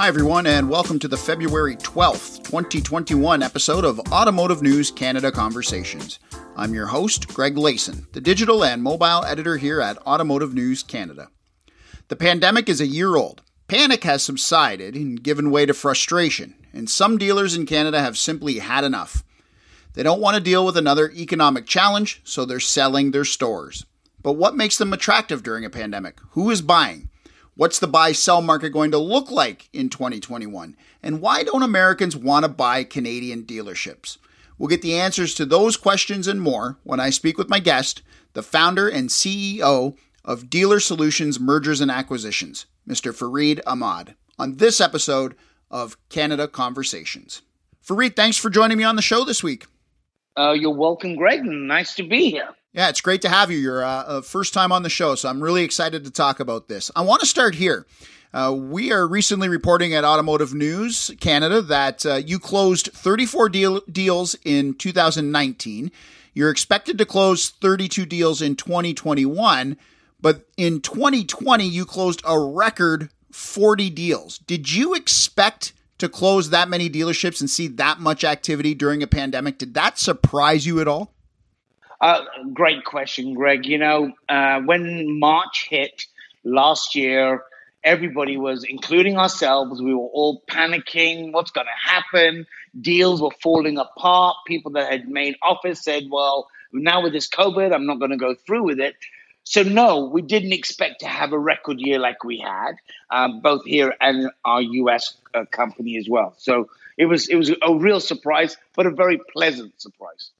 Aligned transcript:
Hi, 0.00 0.08
everyone, 0.08 0.46
and 0.46 0.70
welcome 0.70 0.98
to 1.00 1.08
the 1.08 1.18
February 1.18 1.76
12th, 1.76 2.44
2021 2.44 3.42
episode 3.42 3.84
of 3.84 4.00
Automotive 4.10 4.62
News 4.62 4.90
Canada 4.90 5.30
Conversations. 5.30 6.18
I'm 6.56 6.72
your 6.72 6.86
host, 6.86 7.28
Greg 7.28 7.56
Layson, 7.56 8.10
the 8.12 8.20
digital 8.22 8.64
and 8.64 8.82
mobile 8.82 9.26
editor 9.26 9.58
here 9.58 9.82
at 9.82 9.98
Automotive 10.06 10.54
News 10.54 10.82
Canada. 10.82 11.28
The 12.08 12.16
pandemic 12.16 12.70
is 12.70 12.80
a 12.80 12.86
year 12.86 13.14
old. 13.14 13.42
Panic 13.68 14.04
has 14.04 14.22
subsided 14.22 14.94
and 14.94 15.22
given 15.22 15.50
way 15.50 15.66
to 15.66 15.74
frustration, 15.74 16.54
and 16.72 16.88
some 16.88 17.18
dealers 17.18 17.54
in 17.54 17.66
Canada 17.66 18.00
have 18.00 18.16
simply 18.16 18.60
had 18.60 18.84
enough. 18.84 19.22
They 19.92 20.02
don't 20.02 20.22
want 20.22 20.34
to 20.34 20.42
deal 20.42 20.64
with 20.64 20.78
another 20.78 21.10
economic 21.10 21.66
challenge, 21.66 22.22
so 22.24 22.46
they're 22.46 22.58
selling 22.58 23.10
their 23.10 23.26
stores. 23.26 23.84
But 24.22 24.32
what 24.32 24.56
makes 24.56 24.78
them 24.78 24.94
attractive 24.94 25.42
during 25.42 25.66
a 25.66 25.68
pandemic? 25.68 26.20
Who 26.30 26.48
is 26.48 26.62
buying? 26.62 27.09
What's 27.60 27.78
the 27.78 27.86
buy 27.86 28.12
sell 28.12 28.40
market 28.40 28.70
going 28.70 28.90
to 28.92 28.96
look 28.96 29.30
like 29.30 29.68
in 29.74 29.90
2021? 29.90 30.74
And 31.02 31.20
why 31.20 31.42
don't 31.42 31.62
Americans 31.62 32.16
want 32.16 32.46
to 32.46 32.48
buy 32.48 32.84
Canadian 32.84 33.42
dealerships? 33.42 34.16
We'll 34.56 34.70
get 34.70 34.80
the 34.80 34.98
answers 34.98 35.34
to 35.34 35.44
those 35.44 35.76
questions 35.76 36.26
and 36.26 36.40
more 36.40 36.78
when 36.84 37.00
I 37.00 37.10
speak 37.10 37.36
with 37.36 37.50
my 37.50 37.58
guest, 37.58 38.00
the 38.32 38.42
founder 38.42 38.88
and 38.88 39.10
CEO 39.10 39.94
of 40.24 40.48
Dealer 40.48 40.80
Solutions 40.80 41.38
Mergers 41.38 41.82
and 41.82 41.90
Acquisitions, 41.90 42.64
Mr. 42.88 43.14
Farid 43.14 43.60
Ahmad, 43.66 44.14
on 44.38 44.56
this 44.56 44.80
episode 44.80 45.36
of 45.70 45.98
Canada 46.08 46.48
Conversations. 46.48 47.42
Farid, 47.82 48.16
thanks 48.16 48.38
for 48.38 48.48
joining 48.48 48.78
me 48.78 48.84
on 48.84 48.96
the 48.96 49.02
show 49.02 49.22
this 49.22 49.42
week. 49.42 49.66
Uh, 50.34 50.52
you're 50.52 50.74
welcome, 50.74 51.14
Greg. 51.14 51.44
Nice 51.44 51.94
to 51.96 52.04
be 52.04 52.30
here. 52.30 52.54
Yeah, 52.72 52.88
it's 52.88 53.00
great 53.00 53.22
to 53.22 53.28
have 53.28 53.50
you. 53.50 53.58
You're 53.58 53.84
uh, 53.84 54.20
first 54.22 54.54
time 54.54 54.70
on 54.70 54.84
the 54.84 54.90
show, 54.90 55.16
so 55.16 55.28
I'm 55.28 55.42
really 55.42 55.64
excited 55.64 56.04
to 56.04 56.10
talk 56.10 56.38
about 56.38 56.68
this. 56.68 56.88
I 56.94 57.02
want 57.02 57.20
to 57.20 57.26
start 57.26 57.56
here. 57.56 57.84
Uh, 58.32 58.54
we 58.56 58.92
are 58.92 59.08
recently 59.08 59.48
reporting 59.48 59.92
at 59.92 60.04
Automotive 60.04 60.54
News 60.54 61.10
Canada 61.18 61.62
that 61.62 62.06
uh, 62.06 62.14
you 62.14 62.38
closed 62.38 62.90
34 62.92 63.48
deal- 63.48 63.80
deals 63.90 64.36
in 64.44 64.74
2019. 64.74 65.90
You're 66.32 66.50
expected 66.50 66.96
to 66.98 67.06
close 67.06 67.48
32 67.48 68.06
deals 68.06 68.40
in 68.40 68.54
2021, 68.54 69.76
but 70.20 70.46
in 70.56 70.80
2020 70.80 71.64
you 71.64 71.84
closed 71.84 72.22
a 72.24 72.38
record 72.38 73.10
40 73.32 73.90
deals. 73.90 74.38
Did 74.38 74.70
you 74.70 74.94
expect 74.94 75.72
to 75.98 76.08
close 76.08 76.50
that 76.50 76.68
many 76.68 76.88
dealerships 76.88 77.40
and 77.40 77.50
see 77.50 77.66
that 77.66 77.98
much 77.98 78.22
activity 78.22 78.74
during 78.74 79.02
a 79.02 79.08
pandemic? 79.08 79.58
Did 79.58 79.74
that 79.74 79.98
surprise 79.98 80.66
you 80.66 80.80
at 80.80 80.86
all? 80.86 81.12
Uh, 82.00 82.22
great 82.52 82.84
question, 82.84 83.34
Greg. 83.34 83.66
You 83.66 83.78
know, 83.78 84.12
uh, 84.28 84.60
when 84.60 85.18
March 85.18 85.66
hit 85.68 86.06
last 86.44 86.94
year, 86.94 87.42
everybody 87.84 88.36
was, 88.36 88.64
including 88.64 89.18
ourselves, 89.18 89.82
we 89.82 89.94
were 89.94 90.00
all 90.00 90.42
panicking. 90.48 91.32
What's 91.32 91.50
going 91.50 91.66
to 91.66 91.90
happen? 91.90 92.46
Deals 92.80 93.20
were 93.20 93.30
falling 93.42 93.76
apart. 93.76 94.36
People 94.46 94.72
that 94.72 94.90
had 94.90 95.08
made 95.08 95.36
offers 95.42 95.82
said, 95.82 96.04
well, 96.10 96.48
now 96.72 97.02
with 97.02 97.12
this 97.12 97.28
COVID, 97.28 97.74
I'm 97.74 97.86
not 97.86 97.98
going 97.98 98.12
to 98.12 98.16
go 98.16 98.34
through 98.34 98.64
with 98.64 98.80
it. 98.80 98.96
So, 99.44 99.62
no, 99.62 100.04
we 100.04 100.22
didn't 100.22 100.52
expect 100.52 101.00
to 101.00 101.06
have 101.06 101.32
a 101.32 101.38
record 101.38 101.80
year 101.80 101.98
like 101.98 102.24
we 102.24 102.38
had, 102.38 102.72
um, 103.10 103.40
both 103.40 103.64
here 103.64 103.94
and 104.00 104.30
our 104.44 104.60
US 104.62 105.16
uh, 105.34 105.44
company 105.50 105.96
as 105.96 106.08
well. 106.08 106.34
So, 106.38 106.68
it 106.98 107.06
was 107.06 107.28
it 107.28 107.36
was 107.36 107.50
a 107.62 107.74
real 107.74 107.98
surprise, 107.98 108.58
but 108.76 108.84
a 108.84 108.90
very 108.90 109.18
pleasant 109.32 109.80
surprise. 109.80 110.30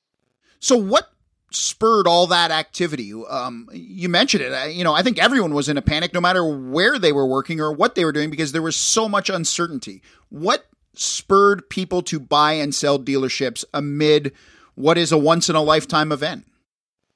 So, 0.61 0.77
what 0.77 1.11
spurred 1.53 2.07
all 2.07 2.27
that 2.29 2.51
activity? 2.51 3.13
Um, 3.29 3.69
you 3.73 4.09
mentioned 4.09 4.43
it. 4.43 4.75
You 4.75 4.85
know, 4.85 4.95
I 4.95 5.03
think 5.03 5.19
everyone 5.19 5.55
was 5.55 5.69
in 5.69 5.77
a 5.77 5.83
panic, 5.83 6.15
no 6.15 6.21
matter 6.21 6.45
where 6.45 6.99
they 6.99 7.13
were 7.13 7.27
working 7.27 7.61
or 7.61 7.73
what 7.73 7.95
they 7.95 8.05
were 8.05 8.13
doing, 8.13 8.31
because 8.31 8.53
there 8.53 8.63
was 8.63 8.77
so 8.77 9.09
much 9.09 9.29
uncertainty. 9.29 10.03
What 10.29 10.67
spurred 10.95 11.69
people 11.69 12.03
to 12.03 12.21
buy 12.21 12.53
and 12.53 12.75
sell 12.75 12.99
dealerships 12.99 13.65
amid 13.73 14.33
what 14.75 14.99
is 14.99 15.13
a 15.13 15.19
once 15.19 15.49
in 15.49 15.57
a 15.57 15.63
lifetime 15.63 16.13
event? 16.13 16.47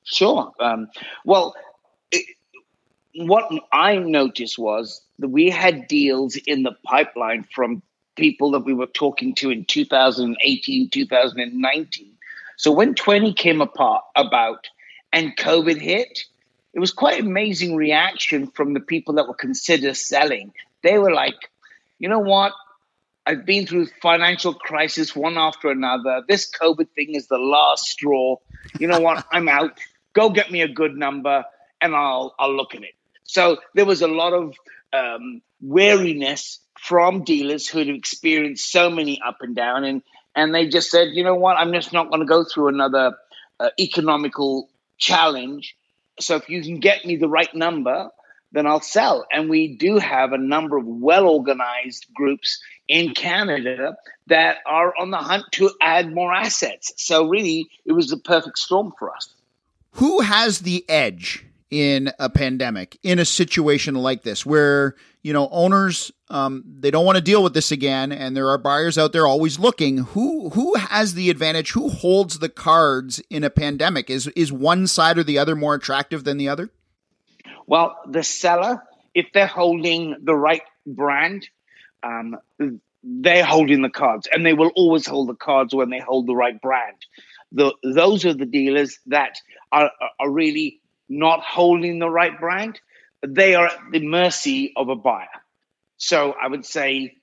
Sure. 0.05 0.53
Um, 0.61 0.89
well, 1.25 1.55
it, 2.11 2.27
what 3.17 3.51
I 3.73 3.97
noticed 3.97 4.59
was 4.59 5.03
that 5.19 5.29
we 5.29 5.51
had 5.51 5.89
deals 5.89 6.37
in 6.37 6.63
the 6.63 6.73
pipeline 6.85 7.47
from 7.55 7.83
people 8.17 8.53
that 8.53 8.61
we 8.61 8.75
were 8.75 8.87
talking 8.87 9.35
to 9.35 9.51
in 9.51 9.65
2018, 9.65 10.91
2019 10.91 12.14
so 12.57 12.73
when 12.73 12.95
20 12.95 13.33
came 13.35 13.61
apart 13.61 14.05
about 14.17 14.69
and 15.13 15.37
COVID 15.37 15.81
hit, 15.81 16.21
it 16.73 16.81
was 16.81 16.93
quite 16.93 17.21
amazing 17.21 17.77
reaction 17.77 18.49
from 18.49 18.75
the 18.75 18.81
people 18.81 19.15
that 19.15 19.29
were 19.29 19.35
considered 19.35 19.97
selling. 19.97 20.53
They 20.83 20.99
were 20.99 21.13
like, 21.13 21.37
you 21.99 22.09
know 22.09 22.19
what? 22.19 22.53
I've 23.27 23.47
been 23.47 23.67
through 23.67 23.87
financial 24.03 24.53
crisis 24.53 25.17
one 25.17 25.39
after 25.39 25.71
another. 25.71 26.23
This 26.29 26.51
COVID 26.51 26.91
thing 26.91 27.15
is 27.15 27.27
the 27.29 27.39
last 27.39 27.85
straw. 27.85 28.37
You 28.79 28.89
know 28.89 29.01
what? 29.01 29.25
I'm 29.33 29.49
out. 29.49 29.79
Go 30.13 30.31
get 30.31 30.51
me 30.51 30.61
a 30.61 30.69
good 30.69 30.97
number 30.97 31.45
and 31.81 31.95
I'll 31.95 32.35
I'll 32.39 32.55
look 32.55 32.75
at 32.75 32.83
it. 32.83 32.95
So 33.25 33.59
there 33.75 33.87
was 33.87 34.03
a 34.03 34.09
lot 34.09 34.33
of 34.33 34.55
um, 34.93 35.41
wariness 35.61 36.61
from 36.79 37.25
dealers 37.25 37.67
who 37.67 37.79
had 37.79 37.89
experienced 37.89 38.71
so 38.71 38.91
many 38.91 39.21
up 39.27 39.39
and 39.41 39.57
down 39.57 39.85
and 39.85 40.03
and 40.35 40.55
they 40.55 40.67
just 40.69 40.91
said, 40.91 41.09
you 41.13 41.25
know 41.25 41.35
what, 41.35 41.57
I'm 41.57 41.73
just 41.73 41.93
not 41.93 42.09
going 42.09 42.21
to 42.21 42.27
go 42.27 42.45
through 42.45 42.69
another 42.69 43.17
uh, 43.61 43.71
economical 43.79 44.69
challenge. 44.99 45.77
So 46.21 46.37
if 46.37 46.49
you 46.49 46.63
can 46.63 46.81
get 46.81 47.05
me 47.05 47.17
the 47.17 47.29
right 47.29 47.53
number, 47.55 48.11
then 48.53 48.67
I'll 48.67 48.81
sell. 48.81 49.27
And 49.33 49.51
we 49.51 49.77
do 49.77 49.99
have 49.99 50.33
a 50.33 50.39
number 50.39 50.77
of 50.77 50.87
well 50.87 51.27
organized 51.27 52.07
groups 52.15 52.63
in 52.87 53.15
Canada 53.15 53.97
that 54.29 54.59
are 54.67 54.95
on 54.97 55.11
the 55.11 55.19
hunt 55.19 55.45
to 55.53 55.71
add 55.81 56.13
more 56.13 56.33
assets. 56.33 56.93
So 56.97 57.29
really, 57.29 57.69
it 57.85 57.93
was 57.93 58.09
the 58.09 58.17
perfect 58.17 58.59
storm 58.59 58.93
for 58.99 59.15
us. 59.15 59.29
Who 59.93 60.21
has 60.21 60.61
the 60.61 60.85
edge 60.89 61.45
in 61.75 62.09
a 62.21 62.31
pandemic, 62.31 62.97
in 63.03 63.19
a 63.19 63.25
situation 63.25 63.97
like 63.97 64.23
this, 64.23 64.47
where 64.47 64.95
you 65.25 65.33
know 65.33 65.49
owners 65.51 66.13
um, 66.31 66.63
they 66.79 66.93
don't 66.93 67.05
want 67.05 67.17
to 67.17 67.23
deal 67.23 67.43
with 67.43 67.53
this 67.53 67.73
again, 67.73 68.13
and 68.13 68.37
there 68.37 68.49
are 68.49 68.59
buyers 68.59 68.97
out 68.97 69.13
there 69.13 69.27
always 69.27 69.59
looking. 69.59 69.99
Who 69.99 70.51
who 70.51 70.77
has 70.77 71.15
the 71.15 71.31
advantage? 71.31 71.73
Who 71.73 71.89
holds 71.89 72.39
the 72.39 72.49
cards 72.49 73.21
in 73.29 73.43
a 73.43 73.51
pandemic? 73.51 74.09
Is 74.09 74.29
is 74.29 74.53
one 74.53 74.87
side 74.87 75.19
or 75.19 75.25
the 75.25 75.37
other 75.37 75.57
more 75.57 75.75
attractive 75.75 76.23
than 76.23 76.37
the 76.37 76.49
other? 76.49 76.71
Well, 77.67 77.99
the 78.09 78.23
seller, 78.23 78.85
if 79.13 79.27
they're 79.35 79.49
holding 79.49 80.15
the 80.23 80.37
right 80.37 80.63
brand, 80.87 81.49
um, 82.05 82.37
they're 83.03 83.45
holding 83.45 83.83
the 83.83 83.91
cards, 83.91 84.29
and 84.33 84.47
they 84.47 84.55
will 84.55 84.71
always 84.77 85.09
hold 85.09 85.29
the 85.29 85.35
cards 85.35 85.75
when 85.75 85.91
they 85.91 85.99
hold 85.99 86.29
the 86.29 86.37
right 86.37 86.61
brand. 86.61 86.99
The, 87.51 87.75
those 87.83 88.25
are 88.25 88.35
the 88.35 88.47
dealers 88.47 88.99
that 89.07 89.39
are, 89.73 89.91
are 90.21 90.31
really 90.31 90.81
not 91.09 91.41
holding 91.41 91.99
the 91.99 92.09
right 92.09 92.39
brand, 92.39 92.81
they 93.27 93.55
are 93.55 93.67
at 93.67 93.79
the 93.93 94.01
mercy 94.01 94.73
of 94.77 94.89
a 94.89 94.97
buyer. 94.97 95.29
So 95.97 96.35
I 96.41 96.49
would 96.49 96.65
say 96.65 97.17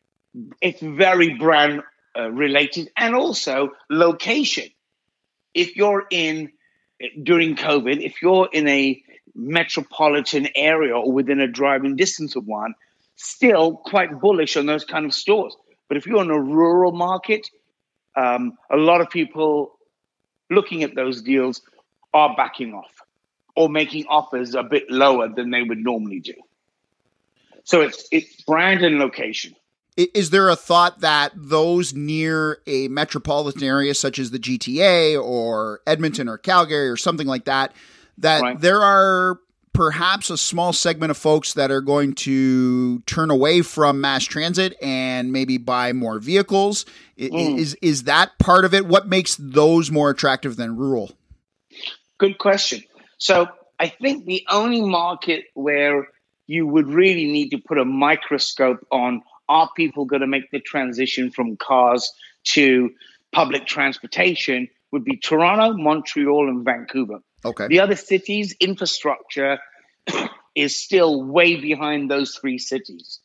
it's 0.61 0.81
very 0.81 1.35
brand 1.35 1.81
uh, 2.17 2.29
related 2.29 2.89
and 2.97 3.15
also 3.15 3.71
location. 3.89 4.69
If 5.53 5.75
you're 5.75 6.05
in 6.09 6.51
during 7.21 7.55
COVID, 7.55 8.03
if 8.03 8.21
you're 8.21 8.49
in 8.51 8.67
a 8.67 9.03
metropolitan 9.33 10.49
area 10.55 10.95
or 10.95 11.11
within 11.11 11.39
a 11.39 11.47
driving 11.47 11.95
distance 11.95 12.35
of 12.35 12.45
one, 12.45 12.75
still 13.15 13.75
quite 13.75 14.19
bullish 14.19 14.57
on 14.57 14.65
those 14.65 14.85
kind 14.85 15.05
of 15.05 15.13
stores. 15.13 15.55
But 15.87 15.97
if 15.97 16.05
you're 16.05 16.21
in 16.21 16.31
a 16.31 16.39
rural 16.39 16.91
market, 16.91 17.47
um, 18.15 18.57
a 18.69 18.77
lot 18.77 19.01
of 19.01 19.09
people 19.09 19.77
looking 20.49 20.83
at 20.83 20.95
those 20.95 21.21
deals 21.21 21.61
are 22.13 22.35
backing 22.35 22.73
off 22.73 23.00
or 23.55 23.69
making 23.69 24.05
offers 24.07 24.55
a 24.55 24.63
bit 24.63 24.89
lower 24.89 25.29
than 25.29 25.51
they 25.51 25.63
would 25.63 25.79
normally 25.79 26.19
do. 26.19 26.33
So 27.63 27.81
it's 27.81 28.07
it's 28.11 28.41
brand 28.43 28.83
and 28.83 28.99
location. 28.99 29.55
Is 29.97 30.29
there 30.29 30.49
a 30.49 30.55
thought 30.55 31.01
that 31.01 31.33
those 31.35 31.93
near 31.93 32.59
a 32.65 32.87
metropolitan 32.87 33.63
area 33.63 33.93
such 33.93 34.19
as 34.19 34.31
the 34.31 34.39
GTA 34.39 35.21
or 35.21 35.81
Edmonton 35.85 36.29
or 36.29 36.37
Calgary 36.37 36.89
or 36.89 36.95
something 36.95 37.27
like 37.27 37.45
that 37.45 37.73
that 38.17 38.41
right. 38.41 38.59
there 38.59 38.81
are 38.81 39.39
perhaps 39.73 40.29
a 40.29 40.37
small 40.37 40.73
segment 40.73 41.11
of 41.11 41.17
folks 41.17 41.53
that 41.53 41.71
are 41.71 41.81
going 41.81 42.13
to 42.13 42.99
turn 43.01 43.29
away 43.29 43.61
from 43.61 44.01
mass 44.01 44.23
transit 44.23 44.75
and 44.81 45.31
maybe 45.31 45.57
buy 45.57 45.93
more 45.93 46.19
vehicles? 46.19 46.85
Mm. 47.17 47.57
Is 47.57 47.75
is 47.81 48.03
that 48.03 48.37
part 48.39 48.65
of 48.65 48.73
it? 48.73 48.85
What 48.85 49.07
makes 49.07 49.35
those 49.35 49.91
more 49.91 50.09
attractive 50.09 50.55
than 50.55 50.77
rural? 50.77 51.11
Good 52.17 52.37
question. 52.37 52.83
So 53.21 53.49
I 53.79 53.87
think 53.87 54.25
the 54.25 54.47
only 54.49 54.81
market 54.81 55.45
where 55.53 56.07
you 56.47 56.65
would 56.65 56.87
really 56.87 57.31
need 57.31 57.49
to 57.49 57.59
put 57.59 57.77
a 57.77 57.85
microscope 57.85 58.83
on 58.91 59.21
are 59.47 59.69
people 59.75 60.05
going 60.05 60.21
to 60.21 60.27
make 60.27 60.49
the 60.49 60.59
transition 60.59 61.29
from 61.29 61.55
cars 61.55 62.11
to 62.45 62.89
public 63.31 63.67
transportation 63.67 64.69
would 64.91 65.03
be 65.03 65.17
Toronto, 65.17 65.77
Montreal, 65.77 66.49
and 66.49 66.65
Vancouver. 66.65 67.19
Okay. 67.45 67.67
The 67.67 67.81
other 67.81 67.95
cities' 67.95 68.55
infrastructure 68.59 69.59
is 70.55 70.83
still 70.83 71.23
way 71.23 71.61
behind 71.61 72.09
those 72.09 72.35
three 72.41 72.57
cities. 72.57 73.19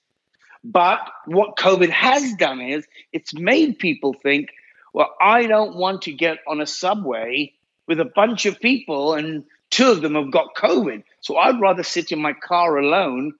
But 0.63 1.01
what 1.25 1.57
COVID 1.57 1.89
has 1.89 2.35
done 2.35 2.61
is 2.61 2.87
it's 3.15 3.33
made 3.33 3.79
people 3.79 4.13
think, 4.13 4.51
well, 4.93 5.15
I 5.19 5.47
don't 5.47 5.77
want 5.77 6.03
to 6.03 6.13
get 6.13 6.41
on 6.47 6.61
a 6.61 6.67
subway 6.67 7.55
with 7.89 7.99
a 7.99 8.11
bunch 8.15 8.45
of 8.45 8.61
people 8.61 9.15
and 9.15 9.45
two 9.77 9.91
of 9.91 10.01
them 10.01 10.15
have 10.15 10.31
got 10.31 10.55
COVID. 10.55 11.05
So 11.21 11.37
I'd 11.37 11.61
rather 11.61 11.83
sit 11.83 12.11
in 12.11 12.21
my 12.21 12.33
car 12.33 12.79
alone, 12.79 13.35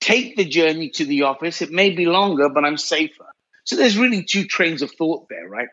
take 0.00 0.36
the 0.36 0.44
journey 0.44 0.90
to 0.90 1.06
the 1.06 1.22
office. 1.22 1.62
It 1.62 1.70
may 1.70 1.90
be 1.90 2.04
longer, 2.04 2.50
but 2.50 2.64
I'm 2.64 2.76
safer. 2.76 3.24
So 3.64 3.76
there's 3.76 3.96
really 3.96 4.22
two 4.22 4.44
trains 4.44 4.82
of 4.82 4.90
thought 4.92 5.28
there, 5.30 5.48
right? 5.48 5.68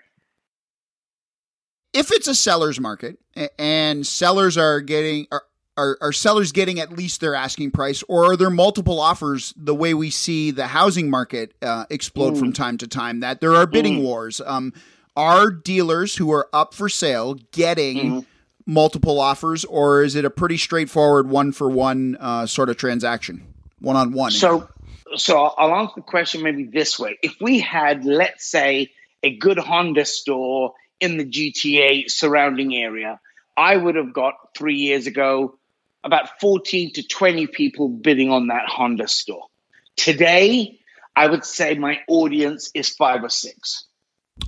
If 1.92 2.12
it's 2.12 2.30
a 2.30 2.36
seller's 2.36 2.80
market 2.80 3.20
and 3.58 4.08
sellers 4.08 4.58
are 4.58 4.80
getting 4.80 5.28
are, 5.34 5.44
are, 5.76 5.98
are 6.00 6.14
sellers 6.14 6.54
getting 6.54 6.80
at 6.80 6.94
least 6.94 7.20
their 7.20 7.36
asking 7.36 7.72
price, 7.72 8.02
or 8.08 8.32
are 8.32 8.38
there 8.38 8.50
multiple 8.50 9.02
offers 9.02 9.54
the 9.58 9.76
way 9.76 9.94
we 9.94 10.12
see 10.12 10.52
the 10.52 10.68
housing 10.68 11.10
market 11.10 11.54
uh, 11.62 11.86
explode 11.90 12.36
mm. 12.36 12.40
from 12.40 12.54
time 12.54 12.78
to 12.78 12.88
time? 12.88 13.20
That 13.20 13.42
there 13.42 13.56
are 13.56 13.66
bidding 13.66 14.00
mm. 14.00 14.04
wars. 14.04 14.40
Um, 14.46 14.72
are 15.18 15.52
dealers 15.52 16.16
who 16.16 16.32
are 16.32 16.48
up 16.54 16.74
for 16.74 16.88
sale 16.88 17.34
getting 17.52 17.98
mm. 17.98 18.26
Multiple 18.70 19.20
offers, 19.20 19.66
or 19.66 20.04
is 20.04 20.16
it 20.16 20.24
a 20.24 20.30
pretty 20.30 20.58
straightforward 20.58 21.28
one 21.28 21.52
for 21.52 21.68
one 21.70 22.16
uh, 22.20 22.46
sort 22.46 22.70
of 22.70 22.78
transaction, 22.78 23.44
one 23.80 23.96
on 23.96 24.14
one? 24.14 24.32
So 24.32 24.70
so 25.16 25.40
I'll 25.40 25.74
answer 25.74 25.94
the 25.98 26.02
question 26.04 26.44
maybe 26.44 26.66
this 26.66 27.00
way. 27.00 27.18
If 27.24 27.36
we 27.42 27.60
had, 27.60 28.06
let's 28.06 28.46
say, 28.46 28.92
a 29.24 29.36
good 29.36 29.58
Honda 29.58 30.06
store 30.06 30.76
in 31.00 31.18
the 31.18 31.26
GTA 31.26 32.12
surrounding 32.12 32.76
area, 32.76 33.20
I 33.58 33.76
would 33.76 33.96
have 33.96 34.14
got 34.14 34.36
three 34.56 34.76
years 34.76 35.08
ago 35.08 35.58
about 36.04 36.40
14 36.40 36.94
to 36.94 37.08
20 37.08 37.48
people 37.48 37.90
bidding 37.90 38.32
on 38.32 38.48
that 38.48 38.68
Honda 38.68 39.08
store. 39.08 39.48
Today, 39.96 40.80
I 41.16 41.28
would 41.28 41.44
say 41.44 41.74
my 41.74 42.00
audience 42.08 42.70
is 42.76 42.90
five 42.90 43.24
or 43.24 43.30
six. 43.30 43.86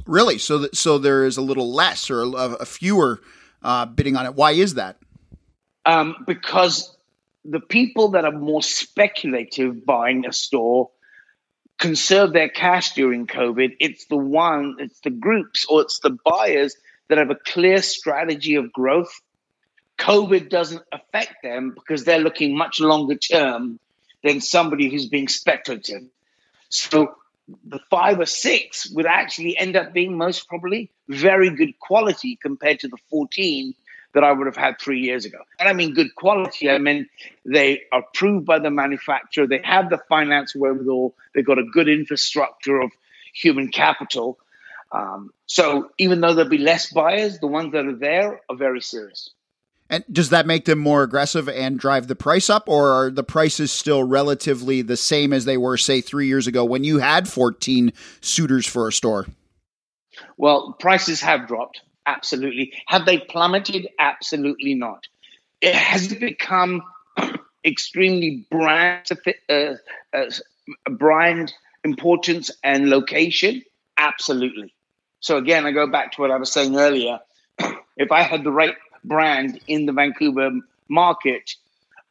Really? 0.06 0.38
So, 0.38 0.60
th- 0.60 0.76
so 0.76 0.98
there 0.98 1.26
is 1.26 1.38
a 1.38 1.42
little 1.42 1.74
less 1.74 2.10
or 2.10 2.22
a, 2.22 2.28
a 2.28 2.66
fewer 2.66 3.20
uh, 3.62 3.86
bidding 3.86 4.16
on 4.16 4.26
it. 4.26 4.36
Why 4.36 4.52
is 4.52 4.76
that? 4.76 4.98
Um, 5.86 6.16
because 6.28 6.96
the 7.44 7.60
people 7.60 8.10
that 8.10 8.26
are 8.26 8.32
more 8.32 8.62
speculative 8.62 9.86
buying 9.86 10.26
a 10.26 10.34
store 10.34 10.92
conserve 11.82 12.32
their 12.32 12.48
cash 12.50 12.94
during 12.94 13.26
COVID. 13.26 13.78
It's 13.80 14.06
the 14.06 14.16
one, 14.16 14.76
it's 14.80 15.00
the 15.02 15.10
groups 15.10 15.66
or 15.68 15.82
it's 15.82 16.00
the 16.00 16.16
buyers 16.24 16.76
that 17.10 17.18
have 17.18 17.32
a 17.32 17.36
clear 17.36 17.82
strategy 17.82 18.56
of 18.56 18.72
growth. 18.72 19.12
COVID 19.98 20.50
doesn't 20.50 20.84
affect 20.92 21.44
them 21.44 21.74
because 21.74 22.04
they're 22.04 22.20
looking 22.20 22.56
much 22.56 22.80
longer 22.80 23.16
term 23.16 23.80
than 24.24 24.42
somebody 24.42 24.90
who's 24.90 25.08
being 25.08 25.28
speculative. 25.28 26.04
So 26.70 27.16
the 27.66 27.80
five 27.90 28.20
or 28.20 28.26
six 28.26 28.90
would 28.92 29.06
actually 29.06 29.58
end 29.58 29.76
up 29.76 29.94
being 29.94 30.18
most 30.18 30.48
probably 30.48 30.92
very 31.08 31.50
good 31.56 31.80
quality 31.80 32.38
compared 32.42 32.80
to 32.80 32.88
the 32.88 32.98
14 33.10 33.74
that 34.14 34.24
I 34.24 34.32
would 34.32 34.48
have 34.48 34.58
had 34.58 34.80
three 34.80 35.00
years 35.00 35.26
ago. 35.26 35.40
And 35.60 35.70
I 35.70 35.74
mean 35.74 35.94
good 35.94 36.16
quality. 36.16 36.70
I 36.70 36.78
mean 36.78 37.08
they 37.46 37.84
are 37.92 38.02
approved 38.02 38.46
by 38.46 38.60
the 38.60 38.70
manufacturer. 38.70 39.48
They 39.48 39.62
have 39.64 39.90
the 39.90 40.00
finance 40.10 40.56
wherewithal. 40.56 41.16
They've 41.34 41.46
got 41.46 41.60
a 41.60 41.64
good 41.64 41.88
infrastructure 41.88 42.82
of 42.82 42.92
human 43.34 43.70
capital. 43.70 44.38
Um, 44.92 45.32
so 45.46 45.90
even 45.98 46.20
though 46.20 46.34
there'll 46.34 46.50
be 46.50 46.58
less 46.58 46.92
buyers, 46.92 47.40
the 47.40 47.48
ones 47.48 47.72
that 47.72 47.86
are 47.86 47.96
there 47.96 48.42
are 48.50 48.56
very 48.56 48.82
serious. 48.82 49.30
And 49.92 50.06
does 50.10 50.30
that 50.30 50.48
make 50.48 50.64
them 50.64 50.80
more 50.80 51.04
aggressive 51.04 51.50
and 51.50 51.78
drive 51.78 52.08
the 52.08 52.16
price 52.16 52.50
up, 52.50 52.70
or 52.70 52.92
are 52.92 53.12
the 53.12 53.26
prices 53.26 53.74
still 53.74 54.06
relatively 54.06 54.82
the 54.82 54.96
same 54.96 55.34
as 55.34 55.44
they 55.44 55.58
were, 55.58 55.76
say, 55.76 56.00
three 56.00 56.28
years 56.28 56.48
ago 56.48 56.64
when 56.64 56.86
you 56.86 57.00
had 57.00 57.28
14 57.28 57.92
suitors 58.22 58.66
for 58.66 58.88
a 58.88 58.94
store? 58.94 59.28
Well, 60.38 60.78
prices 60.80 61.20
have 61.22 61.46
dropped. 61.46 61.82
Absolutely. 62.06 62.72
Have 62.88 63.06
they 63.06 63.18
plummeted? 63.18 63.90
Absolutely 64.00 64.76
not. 64.76 65.08
It 65.60 65.76
has 65.76 66.08
become 66.08 66.84
extremely 67.66 68.48
brand, 68.50 69.06
uh, 69.50 69.74
uh, 70.14 70.26
brand 70.90 71.52
importance 71.84 72.50
and 72.64 72.90
location. 72.90 73.62
Absolutely. 73.98 74.74
So 75.20 75.36
again, 75.36 75.66
I 75.66 75.72
go 75.72 75.86
back 75.86 76.14
to 76.14 76.22
what 76.22 76.32
I 76.32 76.38
was 76.38 76.50
saying 76.50 76.78
earlier. 76.78 77.20
if 77.98 78.12
I 78.12 78.22
had 78.24 78.46
the 78.46 78.52
right 78.52 78.76
brand 79.04 79.60
in 79.68 79.86
the 79.86 79.94
Vancouver 79.94 80.52
market, 80.90 81.56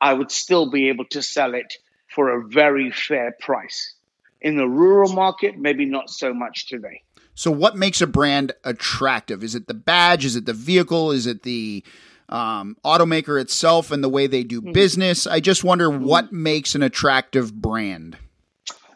I 0.01 0.15
would 0.15 0.31
still 0.31 0.71
be 0.71 0.89
able 0.89 1.05
to 1.07 1.23
sell 1.23 1.55
it 1.55 1.75
for 2.09 2.31
a 2.31 2.49
very 2.49 2.91
fair 2.91 3.35
price. 3.39 3.95
In 4.41 4.57
the 4.57 4.67
rural 4.67 5.13
market, 5.13 5.59
maybe 5.59 5.85
not 5.85 6.09
so 6.09 6.33
much 6.33 6.67
today. 6.67 7.03
So, 7.35 7.51
what 7.51 7.77
makes 7.77 8.01
a 8.01 8.07
brand 8.07 8.53
attractive? 8.65 9.45
Is 9.45 9.55
it 9.55 9.67
the 9.67 9.75
badge? 9.75 10.25
Is 10.25 10.37
it 10.37 10.47
the 10.47 10.55
vehicle? 10.55 11.11
Is 11.13 11.27
it 11.27 11.43
the 11.43 11.85
um, 12.29 12.77
automaker 12.85 13.41
itself 13.41 13.91
and 13.91 14.03
the 14.03 14.09
way 14.09 14.27
they 14.27 14.43
do 14.43 14.61
mm-hmm. 14.61 14.73
business? 14.73 15.27
I 15.27 15.41
just 15.41 15.63
wonder 15.63 15.89
mm-hmm. 15.89 16.05
what 16.05 16.33
makes 16.33 16.75
an 16.75 16.83
attractive 16.83 17.53
brand. 17.55 18.17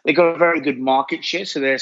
They 0.03 0.13
got 0.13 0.35
a 0.35 0.37
very 0.37 0.61
good 0.61 0.77
market 0.77 1.23
share, 1.23 1.45
so 1.45 1.59
they're 1.59 1.79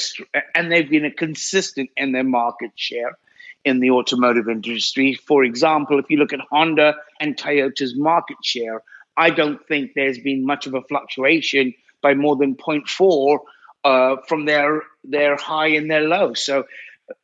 and 0.54 0.70
they've 0.70 0.88
been 0.88 1.10
consistent 1.16 1.90
in 1.96 2.12
their 2.12 2.24
market 2.24 2.70
share 2.74 3.18
in 3.64 3.80
the 3.80 3.90
automotive 3.90 4.48
industry. 4.48 5.14
For 5.14 5.44
example, 5.44 5.98
if 5.98 6.06
you 6.10 6.18
look 6.18 6.32
at 6.32 6.40
Honda 6.50 6.96
and 7.20 7.36
Toyota's 7.36 7.96
market 7.96 8.36
share, 8.42 8.82
I 9.16 9.30
don't 9.30 9.66
think 9.66 9.92
there's 9.94 10.18
been 10.18 10.44
much 10.44 10.66
of 10.66 10.74
a 10.74 10.82
fluctuation 10.82 11.74
by 12.02 12.14
more 12.14 12.36
than 12.36 12.56
0.4 12.56 13.38
uh, 13.84 14.16
from 14.28 14.44
their 14.44 14.82
their 15.04 15.36
high 15.36 15.68
and 15.68 15.90
their 15.90 16.02
low. 16.02 16.34
So 16.34 16.64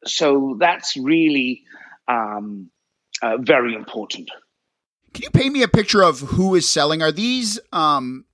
so 0.05 0.57
that's 0.59 0.97
really 0.97 1.65
um, 2.09 2.71
uh, 3.23 3.39
very 3.39 3.75
important. 3.75 4.31
Can 5.13 5.23
you 5.25 5.31
paint 5.31 5.53
me 5.53 5.63
a 5.63 5.69
picture 5.69 6.03
of 6.03 6.21
who 6.21 6.55
is 6.55 6.69
selling? 6.69 7.03
Are 7.03 7.13
these 7.13 7.59
um, 7.73 8.25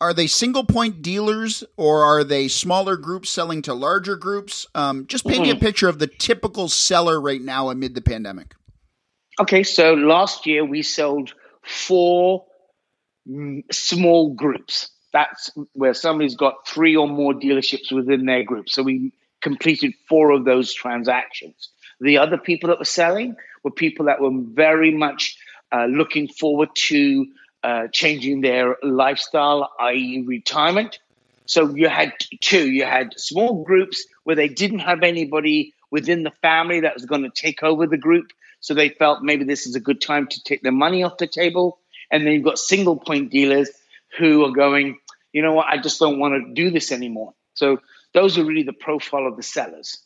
are 0.00 0.14
they 0.14 0.26
single 0.26 0.64
point 0.64 1.02
dealers 1.02 1.64
or 1.76 2.02
are 2.02 2.24
they 2.24 2.48
smaller 2.48 2.96
groups 2.96 3.30
selling 3.30 3.62
to 3.62 3.74
larger 3.74 4.16
groups? 4.16 4.66
Um, 4.74 5.06
just 5.06 5.24
paint 5.24 5.36
mm-hmm. 5.36 5.42
me 5.44 5.50
a 5.50 5.54
mm-hmm. 5.54 5.64
picture 5.64 5.88
of 5.88 5.98
the 5.98 6.06
typical 6.06 6.68
seller 6.68 7.20
right 7.20 7.40
now 7.40 7.70
amid 7.70 7.94
the 7.94 8.02
pandemic. 8.02 8.54
Okay, 9.38 9.62
so 9.62 9.94
last 9.94 10.46
year 10.46 10.64
we 10.64 10.82
sold 10.82 11.32
four 11.62 12.44
small 13.70 14.34
groups 14.34 14.90
that's 15.12 15.50
where 15.72 15.94
somebody's 15.94 16.36
got 16.36 16.66
three 16.66 16.96
or 16.96 17.08
more 17.08 17.34
dealerships 17.34 17.92
within 17.92 18.26
their 18.26 18.44
group. 18.44 18.68
So 18.68 18.82
we 18.82 19.12
completed 19.40 19.94
four 20.08 20.30
of 20.30 20.44
those 20.44 20.72
transactions. 20.72 21.70
The 22.00 22.18
other 22.18 22.38
people 22.38 22.68
that 22.68 22.78
were 22.78 22.84
selling 22.84 23.36
were 23.64 23.70
people 23.70 24.06
that 24.06 24.20
were 24.20 24.30
very 24.32 24.92
much 24.92 25.36
uh, 25.72 25.86
looking 25.86 26.28
forward 26.28 26.70
to 26.74 27.26
uh, 27.62 27.88
changing 27.92 28.40
their 28.40 28.76
lifestyle, 28.82 29.70
i.e., 29.80 30.24
retirement. 30.26 30.98
So 31.46 31.74
you 31.74 31.88
had 31.88 32.12
two. 32.40 32.70
You 32.70 32.84
had 32.84 33.18
small 33.18 33.64
groups 33.64 34.06
where 34.24 34.36
they 34.36 34.48
didn't 34.48 34.80
have 34.80 35.02
anybody 35.02 35.74
within 35.90 36.22
the 36.22 36.32
family 36.42 36.80
that 36.80 36.94
was 36.94 37.06
going 37.06 37.22
to 37.22 37.30
take 37.30 37.62
over 37.62 37.86
the 37.86 37.98
group. 37.98 38.32
So 38.60 38.74
they 38.74 38.88
felt 38.88 39.22
maybe 39.22 39.44
this 39.44 39.66
is 39.66 39.74
a 39.74 39.80
good 39.80 40.00
time 40.00 40.28
to 40.28 40.42
take 40.44 40.62
their 40.62 40.72
money 40.72 41.02
off 41.02 41.18
the 41.18 41.26
table. 41.26 41.78
And 42.10 42.24
then 42.24 42.34
you've 42.34 42.44
got 42.44 42.58
single 42.58 42.96
point 42.96 43.30
dealers 43.30 43.70
who 44.18 44.44
are 44.44 44.52
going, 44.52 44.98
you 45.32 45.42
know 45.42 45.52
what, 45.52 45.66
I 45.66 45.78
just 45.78 45.98
don't 45.98 46.18
want 46.18 46.34
to 46.34 46.54
do 46.54 46.70
this 46.70 46.92
anymore. 46.92 47.34
So 47.54 47.80
those 48.14 48.38
are 48.38 48.44
really 48.44 48.62
the 48.62 48.72
profile 48.72 49.26
of 49.26 49.36
the 49.36 49.42
sellers. 49.42 49.98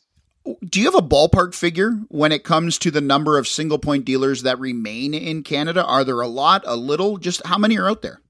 Do 0.45 0.79
you 0.79 0.85
have 0.85 0.95
a 0.95 1.07
ballpark 1.07 1.55
figure 1.55 1.91
when 2.09 2.31
it 2.31 2.43
comes 2.43 2.77
to 2.79 2.91
the 2.91 3.01
number 3.01 3.37
of 3.37 3.47
single 3.47 3.79
point 3.79 4.05
dealers 4.05 4.43
that 4.43 4.59
remain 4.59 5.13
in 5.13 5.43
Canada? 5.43 5.83
Are 5.83 6.03
there 6.03 6.21
a 6.21 6.27
lot, 6.27 6.63
a 6.65 6.75
little? 6.75 7.17
Just 7.17 7.45
how 7.45 7.57
many 7.57 7.77
are 7.77 7.89
out 7.89 8.01
there? 8.01 8.21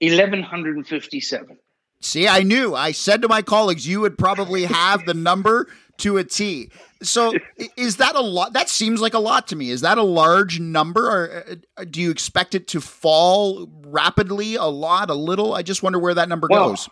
1,157. 0.00 1.58
See, 2.00 2.26
I 2.26 2.42
knew. 2.42 2.74
I 2.74 2.90
said 2.90 3.22
to 3.22 3.28
my 3.28 3.42
colleagues, 3.42 3.86
you 3.86 4.00
would 4.00 4.18
probably 4.18 4.64
have 4.64 5.06
the 5.06 5.14
number 5.14 5.68
to 5.98 6.18
a 6.18 6.24
T. 6.24 6.70
So 7.00 7.32
is 7.76 7.98
that 7.98 8.16
a 8.16 8.20
lot? 8.20 8.54
That 8.54 8.68
seems 8.68 9.00
like 9.00 9.14
a 9.14 9.20
lot 9.20 9.46
to 9.48 9.56
me. 9.56 9.70
Is 9.70 9.82
that 9.82 9.98
a 9.98 10.02
large 10.02 10.58
number, 10.58 11.08
or 11.08 11.44
uh, 11.76 11.84
do 11.88 12.00
you 12.00 12.10
expect 12.10 12.56
it 12.56 12.66
to 12.68 12.80
fall 12.80 13.68
rapidly? 13.86 14.56
A 14.56 14.64
lot, 14.64 15.10
a 15.10 15.14
little? 15.14 15.54
I 15.54 15.62
just 15.62 15.82
wonder 15.82 16.00
where 16.00 16.14
that 16.14 16.28
number 16.28 16.48
well, 16.50 16.70
goes. 16.70 16.88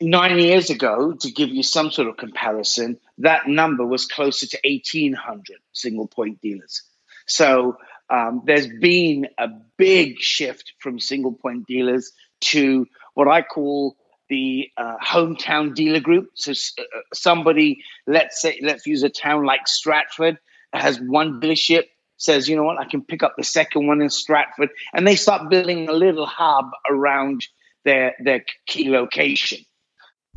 Nine 0.00 0.38
years 0.38 0.70
ago, 0.70 1.12
to 1.20 1.30
give 1.30 1.50
you 1.50 1.62
some 1.62 1.90
sort 1.90 2.08
of 2.08 2.16
comparison, 2.16 2.98
that 3.18 3.46
number 3.46 3.86
was 3.86 4.06
closer 4.06 4.46
to 4.46 4.58
1,800 4.64 5.58
single 5.72 6.08
point 6.08 6.40
dealers. 6.40 6.82
So 7.26 7.78
um, 8.10 8.42
there's 8.44 8.66
been 8.66 9.28
a 9.38 9.48
big 9.78 10.18
shift 10.18 10.72
from 10.80 10.98
single 10.98 11.32
point 11.32 11.66
dealers 11.66 12.12
to 12.42 12.86
what 13.14 13.28
I 13.28 13.42
call 13.42 13.96
the 14.28 14.68
uh, 14.76 14.96
hometown 15.02 15.74
dealer 15.74 16.00
group. 16.00 16.30
So 16.34 16.52
uh, 16.52 16.82
uh, 16.82 17.00
somebody, 17.12 17.82
let's 18.06 18.40
say, 18.40 18.58
let's 18.62 18.86
use 18.86 19.02
a 19.02 19.08
town 19.08 19.44
like 19.44 19.68
Stratford, 19.68 20.38
has 20.72 20.98
one 20.98 21.40
dealership, 21.40 21.84
says, 22.16 22.48
you 22.48 22.56
know 22.56 22.64
what, 22.64 22.78
I 22.78 22.84
can 22.84 23.02
pick 23.02 23.22
up 23.22 23.34
the 23.36 23.44
second 23.44 23.86
one 23.86 24.00
in 24.00 24.10
Stratford, 24.10 24.70
and 24.92 25.06
they 25.06 25.16
start 25.16 25.50
building 25.50 25.88
a 25.88 25.92
little 25.92 26.26
hub 26.26 26.70
around 26.90 27.46
their 27.84 28.14
their 28.18 28.44
key 28.66 28.88
location. 28.88 29.64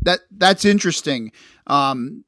That 0.03 0.19
that's 0.31 0.65
interesting. 0.65 1.31
Um, 1.65 2.23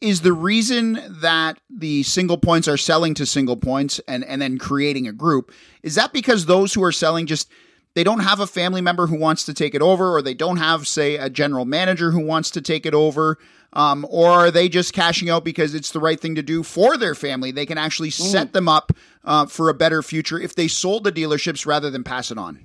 is 0.00 0.20
the 0.20 0.32
reason 0.32 1.00
that 1.08 1.58
the 1.68 2.02
single 2.04 2.38
points 2.38 2.68
are 2.68 2.76
selling 2.76 3.14
to 3.14 3.26
single 3.26 3.56
points 3.56 4.00
and 4.06 4.24
and 4.24 4.40
then 4.40 4.58
creating 4.58 5.08
a 5.08 5.12
group 5.12 5.52
is 5.82 5.96
that 5.96 6.12
because 6.12 6.46
those 6.46 6.72
who 6.72 6.82
are 6.84 6.92
selling 6.92 7.26
just 7.26 7.50
they 7.94 8.04
don't 8.04 8.20
have 8.20 8.40
a 8.40 8.46
family 8.46 8.80
member 8.80 9.06
who 9.06 9.18
wants 9.18 9.44
to 9.44 9.52
take 9.52 9.74
it 9.74 9.82
over 9.82 10.14
or 10.14 10.22
they 10.22 10.34
don't 10.34 10.58
have 10.58 10.86
say 10.86 11.16
a 11.16 11.28
general 11.28 11.64
manager 11.64 12.12
who 12.12 12.24
wants 12.24 12.50
to 12.50 12.60
take 12.60 12.86
it 12.86 12.94
over 12.94 13.38
um, 13.74 14.06
or 14.08 14.30
are 14.30 14.50
they 14.50 14.68
just 14.68 14.92
cashing 14.92 15.30
out 15.30 15.44
because 15.44 15.74
it's 15.74 15.90
the 15.90 16.00
right 16.00 16.20
thing 16.20 16.36
to 16.36 16.42
do 16.42 16.62
for 16.62 16.96
their 16.96 17.16
family 17.16 17.50
they 17.50 17.66
can 17.66 17.78
actually 17.78 18.10
mm. 18.10 18.22
set 18.22 18.52
them 18.52 18.68
up 18.68 18.92
uh, 19.24 19.46
for 19.46 19.68
a 19.68 19.74
better 19.74 20.00
future 20.00 20.38
if 20.38 20.54
they 20.54 20.68
sold 20.68 21.02
the 21.02 21.12
dealerships 21.12 21.66
rather 21.66 21.90
than 21.90 22.04
pass 22.04 22.30
it 22.30 22.38
on 22.38 22.64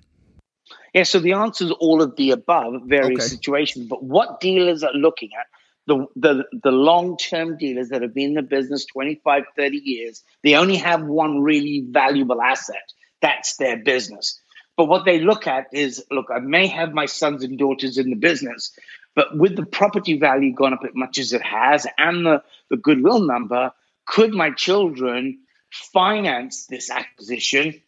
yeah 0.98 1.04
so 1.04 1.20
the 1.20 1.34
answer 1.34 1.66
is 1.66 1.72
all 1.72 2.01
of 2.01 2.16
the 2.16 2.32
above 2.32 2.82
various 2.86 3.25
okay. 3.25 3.36
situations 3.36 3.88
but 3.88 4.04
what 4.04 4.39
dealers 4.39 4.84
are 4.84 4.94
looking 4.94 5.30
at 5.39 5.46
the, 5.86 6.06
the, 6.18 6.44
the 6.63 6.72
long-term 6.72 7.58
dealers 7.58 7.89
that 7.89 8.01
have 8.01 8.13
been 8.13 8.30
in 8.30 8.34
the 8.34 8.42
business 8.42 8.86
25 8.86 9.44
30 9.56 9.77
years 9.77 10.24
they 10.44 10.56
only 10.56 10.77
have 10.77 11.04
one 11.04 11.42
really 11.42 11.86
valuable 11.88 12.42
asset 12.42 12.94
that's 13.22 13.58
their 13.58 13.77
business 13.77 14.39
but 14.75 14.86
what 14.86 15.06
they 15.06 15.20
look 15.20 15.46
at 15.48 15.68
is 15.72 16.04
look 16.10 16.27
i 16.34 16.39
may 16.39 16.68
have 16.68 16.94
my 16.94 17.06
sons 17.06 17.44
and 17.44 17.60
daughters 17.60 17.98
in 17.98 18.10
the 18.10 18.16
business 18.16 18.72
but 19.16 19.38
with 19.38 19.56
the 19.56 19.66
property 19.66 20.18
value 20.18 20.54
gone 20.54 20.74
up 20.74 20.84
as 20.84 20.96
much 20.96 21.20
as 21.20 21.34
it 21.34 21.42
has 21.42 21.86
and 21.98 22.25
the, 22.25 22.44
the 22.70 22.77
goodwill 22.77 23.22
number 23.22 23.72
could 24.06 24.34
my 24.34 24.50
children 24.51 25.39
finance 25.70 26.66
this 26.66 26.89
acquisition 26.89 27.82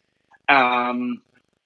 um, 0.48 1.22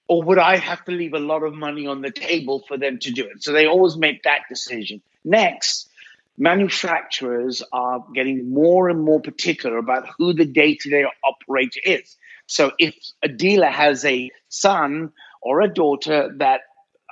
or 0.09 0.23
would 0.23 0.39
i 0.39 0.57
have 0.57 0.85
to 0.85 0.93
leave 0.93 1.15
a 1.15 1.19
lot 1.19 1.43
of 1.43 1.55
money 1.55 1.87
on 1.87 2.03
the 2.03 2.11
table 2.11 2.65
for 2.67 2.77
them 2.77 2.99
to 2.99 3.11
do 3.11 3.25
it 3.25 3.43
so 3.43 3.53
they 3.53 3.67
always 3.67 3.97
make 3.97 4.23
that 4.23 4.41
decision 4.49 5.01
next 5.25 5.89
manufacturers 6.37 7.63
are 7.73 8.05
getting 8.15 8.53
more 8.53 8.89
and 8.89 9.03
more 9.03 9.21
particular 9.21 9.79
about 9.79 10.09
who 10.19 10.33
the 10.33 10.45
day 10.45 10.75
to 10.75 10.91
day 10.91 11.05
operator 11.25 11.81
is. 11.85 12.17
So 12.47 12.73
if 12.79 12.95
a 13.23 13.29
dealer 13.29 13.69
has 13.69 14.05
a 14.05 14.31
son 14.49 15.13
or 15.41 15.61
a 15.61 15.73
daughter 15.73 16.35
that 16.39 16.63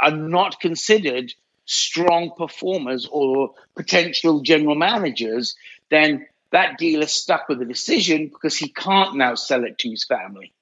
are 0.01 0.11
not 0.11 0.61
considered 0.61 1.33
strong 1.65 2.33
performers 2.37 3.09
or 3.11 3.55
potential 3.77 4.41
general 4.41 4.75
managers, 4.75 5.55
then 5.91 6.27
that 6.51 6.77
dealer's 6.77 7.13
stuck 7.13 7.49
with 7.49 7.63
a 7.63 7.65
decision 7.65 8.27
because 8.29 8.57
he 8.57 8.69
can't 8.69 9.17
now 9.17 9.35
sell 9.37 9.65
it 9.65 9.79
to 9.79 9.89
his 9.89 10.05
family. 10.05 10.53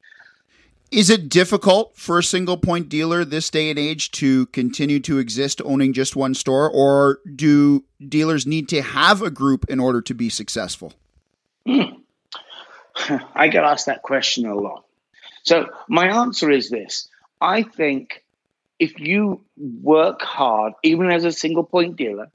Is 0.91 1.09
it 1.09 1.29
difficult 1.29 1.97
for 1.97 2.19
a 2.19 2.23
single 2.23 2.57
point 2.57 2.89
dealer 2.89 3.25
this 3.25 3.49
day 3.49 3.71
and 3.71 3.79
age 3.79 4.11
to 4.13 4.47
continue 4.47 4.99
to 5.01 5.19
exist 5.19 5.63
owning 5.65 5.93
just 5.93 6.17
one 6.17 6.35
store, 6.35 6.69
or 6.69 7.21
do 7.37 7.85
dealers 8.09 8.45
need 8.45 8.69
to 8.71 8.83
have 8.83 9.23
a 9.23 9.31
group 9.31 9.67
in 9.69 9.79
order 9.79 10.01
to 10.03 10.15
be 10.15 10.29
successful? 10.29 10.95
I 11.67 13.49
get 13.49 13.63
asked 13.63 13.87
that 13.87 14.03
question 14.03 14.47
a 14.47 14.55
lot. 14.55 14.85
So, 15.45 15.69
my 15.89 16.09
answer 16.09 16.51
is 16.51 16.71
this 16.71 17.09
I 17.41 17.63
think 17.63 18.25
if 18.81 18.99
you 18.99 19.43
work 19.57 20.23
hard, 20.23 20.73
even 20.83 21.11
as 21.11 21.25
a 21.25 21.33
single 21.33 21.65
point 21.65 21.97
dealer, 21.97 22.33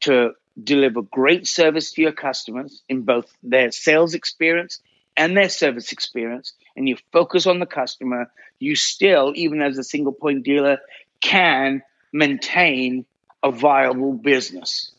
to 0.00 0.32
deliver 0.62 1.02
great 1.02 1.46
service 1.46 1.92
to 1.92 2.02
your 2.02 2.12
customers 2.12 2.82
in 2.88 3.02
both 3.02 3.30
their 3.42 3.70
sales 3.70 4.14
experience 4.14 4.80
and 5.16 5.36
their 5.36 5.48
service 5.48 5.92
experience, 5.92 6.54
and 6.78 6.88
you 6.88 6.96
focus 7.12 7.48
on 7.48 7.58
the 7.58 7.66
customer, 7.66 8.30
you 8.60 8.76
still, 8.76 9.32
even 9.34 9.60
as 9.60 9.76
a 9.78 9.84
single 9.84 10.12
point 10.12 10.44
dealer, 10.44 10.78
can 11.20 11.82
maintain 12.12 13.04
a 13.42 13.50
viable 13.50 14.12
business. 14.12 14.92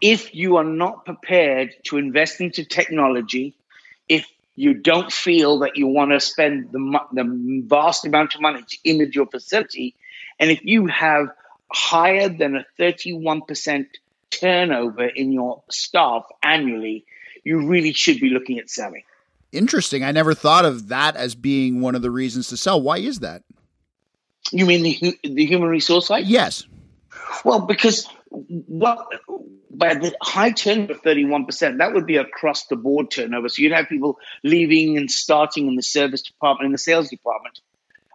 If 0.00 0.36
you 0.36 0.56
are 0.56 0.64
not 0.64 1.04
prepared 1.04 1.74
to 1.86 1.98
invest 1.98 2.40
into 2.40 2.64
technology, 2.64 3.56
if 4.08 4.24
you 4.54 4.74
don't 4.74 5.12
feel 5.12 5.58
that 5.60 5.76
you 5.76 5.88
want 5.88 6.12
to 6.12 6.20
spend 6.20 6.70
the, 6.70 7.00
the 7.12 7.64
vast 7.66 8.06
amount 8.06 8.36
of 8.36 8.40
money 8.40 8.62
to 8.62 8.78
image 8.84 9.16
your 9.16 9.26
facility, 9.26 9.96
and 10.38 10.48
if 10.48 10.64
you 10.64 10.86
have 10.86 11.26
higher 11.72 12.28
than 12.28 12.54
a 12.54 12.64
31% 12.78 13.86
turnover 14.30 15.06
in 15.06 15.32
your 15.32 15.64
staff 15.70 16.24
annually, 16.40 17.04
you 17.42 17.66
really 17.66 17.92
should 17.92 18.20
be 18.20 18.30
looking 18.30 18.60
at 18.60 18.70
selling. 18.70 19.02
Interesting. 19.52 20.04
I 20.04 20.12
never 20.12 20.34
thought 20.34 20.64
of 20.64 20.88
that 20.88 21.16
as 21.16 21.34
being 21.34 21.80
one 21.80 21.94
of 21.94 22.02
the 22.02 22.10
reasons 22.10 22.48
to 22.48 22.56
sell. 22.56 22.80
Why 22.80 22.98
is 22.98 23.20
that? 23.20 23.42
You 24.52 24.66
mean 24.66 24.82
the 24.82 25.18
the 25.24 25.46
human 25.46 25.68
resource 25.68 26.06
side? 26.06 26.26
Yes. 26.26 26.64
Well, 27.44 27.60
because 27.60 28.06
what 28.30 29.08
by 29.76 29.94
the 29.94 30.14
high 30.22 30.52
turnover 30.52 30.92
of 30.92 31.02
31%, 31.02 31.78
that 31.78 31.92
would 31.92 32.06
be 32.06 32.16
across 32.16 32.66
the 32.66 32.76
board 32.76 33.10
turnover. 33.10 33.48
So 33.48 33.62
you'd 33.62 33.72
have 33.72 33.88
people 33.88 34.18
leaving 34.42 34.96
and 34.96 35.10
starting 35.10 35.68
in 35.68 35.76
the 35.76 35.82
service 35.82 36.22
department, 36.22 36.66
in 36.66 36.72
the 36.72 36.78
sales 36.78 37.10
department. 37.10 37.60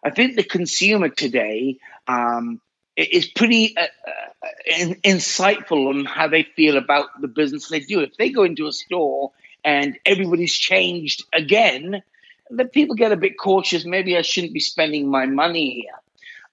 I 0.03 0.09
think 0.09 0.35
the 0.35 0.43
consumer 0.43 1.09
today 1.09 1.77
um, 2.07 2.61
is 2.97 3.27
pretty 3.27 3.75
uh, 3.77 3.81
uh, 3.81 4.47
in, 4.65 4.95
insightful 4.95 5.89
on 5.89 6.05
how 6.05 6.27
they 6.27 6.43
feel 6.43 6.77
about 6.77 7.21
the 7.21 7.27
business 7.27 7.67
they 7.67 7.81
do. 7.81 7.99
If 7.99 8.17
they 8.17 8.29
go 8.29 8.43
into 8.43 8.67
a 8.67 8.71
store 8.71 9.31
and 9.63 9.97
everybody's 10.05 10.53
changed 10.53 11.23
again, 11.33 12.01
then 12.49 12.67
people 12.69 12.95
get 12.95 13.11
a 13.11 13.17
bit 13.17 13.37
cautious. 13.37 13.85
Maybe 13.85 14.17
I 14.17 14.21
shouldn't 14.21 14.53
be 14.53 14.59
spending 14.59 15.09
my 15.09 15.25
money 15.25 15.81
here. 15.81 15.93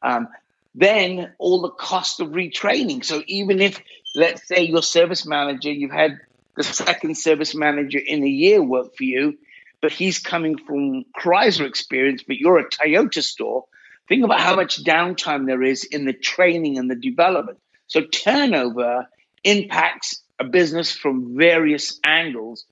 Um, 0.02 0.28
then 0.74 1.32
all 1.38 1.62
the 1.62 1.70
cost 1.70 2.20
of 2.20 2.28
retraining. 2.28 3.04
So 3.04 3.22
even 3.26 3.60
if, 3.60 3.80
let's 4.14 4.46
say, 4.46 4.62
your 4.62 4.82
service 4.82 5.26
manager, 5.26 5.72
you've 5.72 5.90
had 5.90 6.18
the 6.56 6.62
second 6.62 7.16
service 7.16 7.54
manager 7.54 7.98
in 7.98 8.22
a 8.22 8.28
year 8.28 8.62
work 8.62 8.96
for 8.96 9.04
you, 9.04 9.38
but 9.80 9.92
he's 9.92 10.18
coming 10.18 10.56
from 10.58 11.04
Chrysler 11.16 11.66
experience, 11.66 12.22
but 12.26 12.36
you're 12.36 12.58
a 12.58 12.68
Toyota 12.68 13.22
store. 13.22 13.64
Think 14.08 14.24
about 14.24 14.40
how 14.40 14.56
much 14.56 14.82
downtime 14.84 15.46
there 15.46 15.62
is 15.62 15.84
in 15.84 16.04
the 16.04 16.12
training 16.12 16.78
and 16.78 16.90
the 16.90 16.96
development. 16.96 17.58
So 17.86 18.02
turnover 18.02 19.08
impacts 19.44 20.22
a 20.38 20.44
business 20.44 20.92
from 20.92 21.36
various 21.36 21.98
angles 22.04 22.64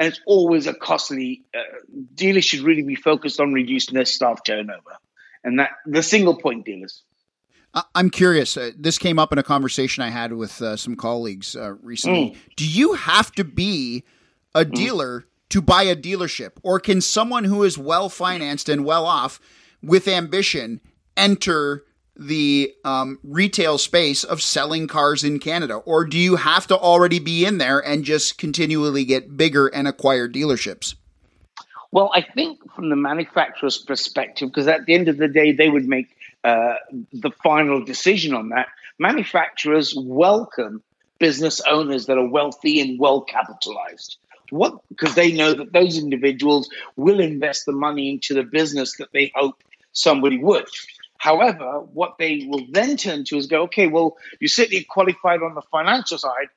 and 0.00 0.08
it's 0.08 0.20
always 0.24 0.66
a 0.66 0.74
costly. 0.74 1.44
Uh, 1.54 1.60
dealers 2.14 2.44
should 2.44 2.60
really 2.60 2.82
be 2.82 2.94
focused 2.96 3.38
on 3.38 3.52
reducing 3.52 3.94
their 3.94 4.06
staff 4.06 4.42
turnover, 4.42 4.96
and 5.44 5.60
that 5.60 5.70
the 5.86 6.02
single 6.02 6.34
point 6.34 6.64
dealers. 6.64 7.04
I'm 7.94 8.10
curious. 8.10 8.56
Uh, 8.56 8.72
this 8.76 8.98
came 8.98 9.20
up 9.20 9.30
in 9.32 9.38
a 9.38 9.44
conversation 9.44 10.02
I 10.02 10.08
had 10.08 10.32
with 10.32 10.60
uh, 10.60 10.76
some 10.76 10.96
colleagues 10.96 11.54
uh, 11.54 11.74
recently. 11.82 12.30
Mm. 12.30 12.36
Do 12.56 12.66
you 12.66 12.94
have 12.94 13.30
to 13.32 13.44
be 13.44 14.02
a 14.54 14.64
mm. 14.64 14.72
dealer 14.72 15.20
mm. 15.20 15.24
to 15.50 15.62
buy 15.62 15.84
a 15.84 15.94
dealership, 15.94 16.52
or 16.64 16.80
can 16.80 17.00
someone 17.00 17.44
who 17.44 17.62
is 17.62 17.78
well 17.78 18.08
financed 18.08 18.68
and 18.68 18.84
well 18.84 19.04
off 19.06 19.38
with 19.82 20.08
ambition 20.08 20.80
enter 21.16 21.84
the 22.20 22.72
um, 22.84 23.18
retail 23.24 23.78
space 23.78 24.22
of 24.22 24.42
selling 24.42 24.86
cars 24.86 25.24
in 25.24 25.38
Canada? 25.38 25.76
Or 25.76 26.04
do 26.04 26.18
you 26.18 26.36
have 26.36 26.66
to 26.66 26.76
already 26.76 27.18
be 27.18 27.44
in 27.44 27.58
there 27.58 27.80
and 27.80 28.04
just 28.04 28.36
continually 28.38 29.04
get 29.04 29.36
bigger 29.36 29.68
and 29.68 29.88
acquire 29.88 30.28
dealerships? 30.28 30.94
Well, 31.90 32.10
I 32.14 32.20
think 32.20 32.72
from 32.74 32.90
the 32.90 32.96
manufacturer's 32.96 33.78
perspective, 33.78 34.48
because 34.50 34.68
at 34.68 34.86
the 34.86 34.94
end 34.94 35.08
of 35.08 35.16
the 35.16 35.28
day, 35.28 35.52
they 35.52 35.68
would 35.68 35.88
make 35.88 36.14
uh, 36.44 36.74
the 37.12 37.30
final 37.42 37.84
decision 37.84 38.34
on 38.34 38.50
that. 38.50 38.68
Manufacturers 38.98 39.94
welcome 39.96 40.82
business 41.18 41.60
owners 41.68 42.06
that 42.06 42.18
are 42.18 42.28
wealthy 42.28 42.80
and 42.80 42.98
well 42.98 43.22
capitalized. 43.22 44.18
What? 44.50 44.80
Because 44.88 45.14
they 45.14 45.32
know 45.32 45.54
that 45.54 45.72
those 45.72 45.96
individuals 45.96 46.68
will 46.96 47.20
invest 47.20 47.66
the 47.66 47.72
money 47.72 48.10
into 48.10 48.34
the 48.34 48.42
business 48.42 48.96
that 48.98 49.12
they 49.12 49.32
hope 49.34 49.62
somebody 49.92 50.38
would. 50.38 50.66
However, 51.20 51.80
what 51.80 52.16
they 52.18 52.46
will 52.48 52.64
then 52.70 52.96
turn 52.96 53.24
to 53.24 53.36
is 53.36 53.46
go, 53.46 53.64
okay, 53.64 53.86
well, 53.86 54.16
you 54.40 54.48
certainly 54.48 54.84
qualified 54.84 55.42
on 55.42 55.54
the 55.54 55.60
financial 55.60 56.16
side. 56.16 56.48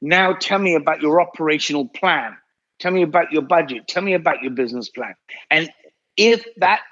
Now 0.00 0.34
tell 0.34 0.60
me 0.60 0.76
about 0.76 1.02
your 1.02 1.20
operational 1.20 1.88
plan. 1.88 2.36
Tell 2.78 2.92
me 2.92 3.02
about 3.02 3.32
your 3.32 3.42
budget. 3.42 3.88
Tell 3.88 4.02
me 4.02 4.14
about 4.14 4.40
your 4.40 4.52
business 4.52 4.90
plan. 4.90 5.14
And 5.50 5.72
if 6.16 6.44
that 6.58 6.82